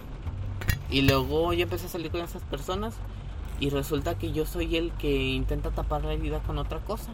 [0.90, 2.94] Y luego yo empecé a salir con esas personas
[3.58, 7.10] y resulta que yo soy el que intenta tapar la vida con otra cosa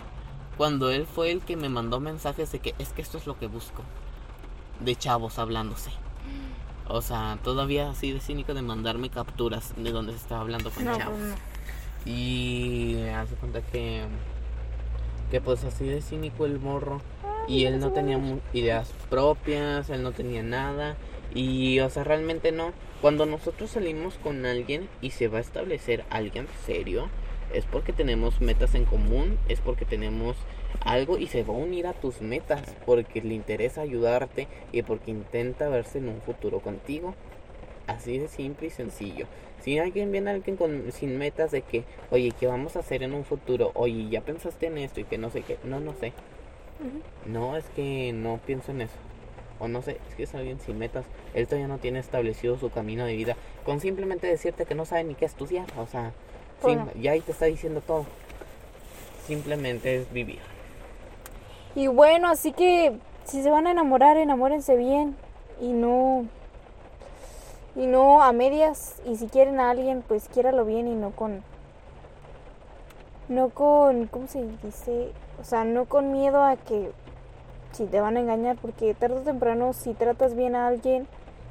[0.61, 3.39] cuando él fue el que me mandó mensajes de que es que esto es lo
[3.39, 3.83] que busco.
[4.81, 5.91] De chavos hablándose.
[6.87, 10.85] O sea, todavía así de cínico de mandarme capturas de donde se estaba hablando con
[10.85, 11.19] chavos.
[11.19, 11.35] Pues
[12.05, 14.05] y hace cuenta que
[15.31, 17.01] que pues así de cínico el morro
[17.49, 18.21] y él no tenía
[18.53, 20.95] ideas propias, él no tenía nada
[21.35, 22.75] y o sea, realmente no.
[23.01, 27.09] Cuando nosotros salimos con alguien y se va a establecer alguien serio,
[27.53, 30.37] es porque tenemos metas en común, es porque tenemos
[30.85, 35.11] algo y se va a unir a tus metas, porque le interesa ayudarte y porque
[35.11, 37.15] intenta verse en un futuro contigo.
[37.87, 39.27] Así de simple y sencillo.
[39.63, 43.13] Si alguien viene alguien con, sin metas de que, oye, ¿qué vamos a hacer en
[43.13, 43.73] un futuro?
[43.75, 45.59] Oye, ¿ya pensaste en esto y que no sé qué?
[45.65, 46.13] No, no sé.
[47.27, 48.95] No, es que no pienso en eso.
[49.59, 51.05] O no sé, es que es alguien sin metas.
[51.35, 53.37] Él todavía no tiene establecido su camino de vida.
[53.65, 55.67] Con simplemente decirte que no sabe ni qué estudiar.
[55.77, 56.15] O sea,
[57.01, 58.07] ya ahí te está diciendo todo.
[59.27, 60.41] Simplemente es vivir.
[61.75, 65.17] Y bueno, así que si se van a enamorar, enamórense bien
[65.61, 66.27] y no
[67.77, 71.43] y no a medias y si quieren a alguien, pues quiéralo bien y no con
[73.29, 75.13] no con, ¿cómo se dice?
[75.41, 76.91] O sea, no con miedo a que
[77.73, 81.07] si te van a engañar, porque tarde o temprano si tratas bien a alguien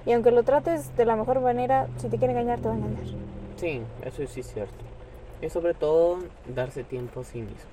[0.05, 2.77] y aunque lo trates de la mejor manera, si te quiere engañar te va a
[2.77, 3.05] engañar.
[3.55, 4.88] Sí, eso sí es cierto.
[5.41, 7.63] Y sobre todo darse tiempo a sí mismos.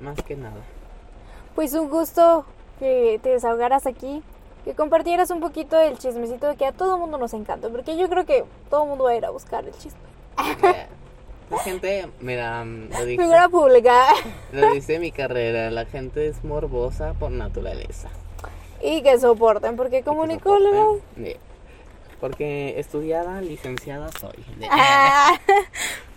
[0.00, 0.60] Más que nada.
[1.54, 2.44] Pues un gusto
[2.78, 4.22] que te desahogaras aquí,
[4.64, 8.24] que compartieras un poquito del chismecito que a todo mundo nos encanta, porque yo creo
[8.24, 9.98] que todo mundo va a ir a buscar el chisme.
[11.50, 14.08] La gente, mira, lo dice, Figura pública.
[14.52, 18.10] lo dice mi carrera, la gente es morbosa por naturaleza.
[18.82, 19.98] Y que soporten, porque.
[19.98, 21.36] Eh,
[22.20, 24.44] Porque estudiada, licenciada soy.
[24.70, 25.38] Ah,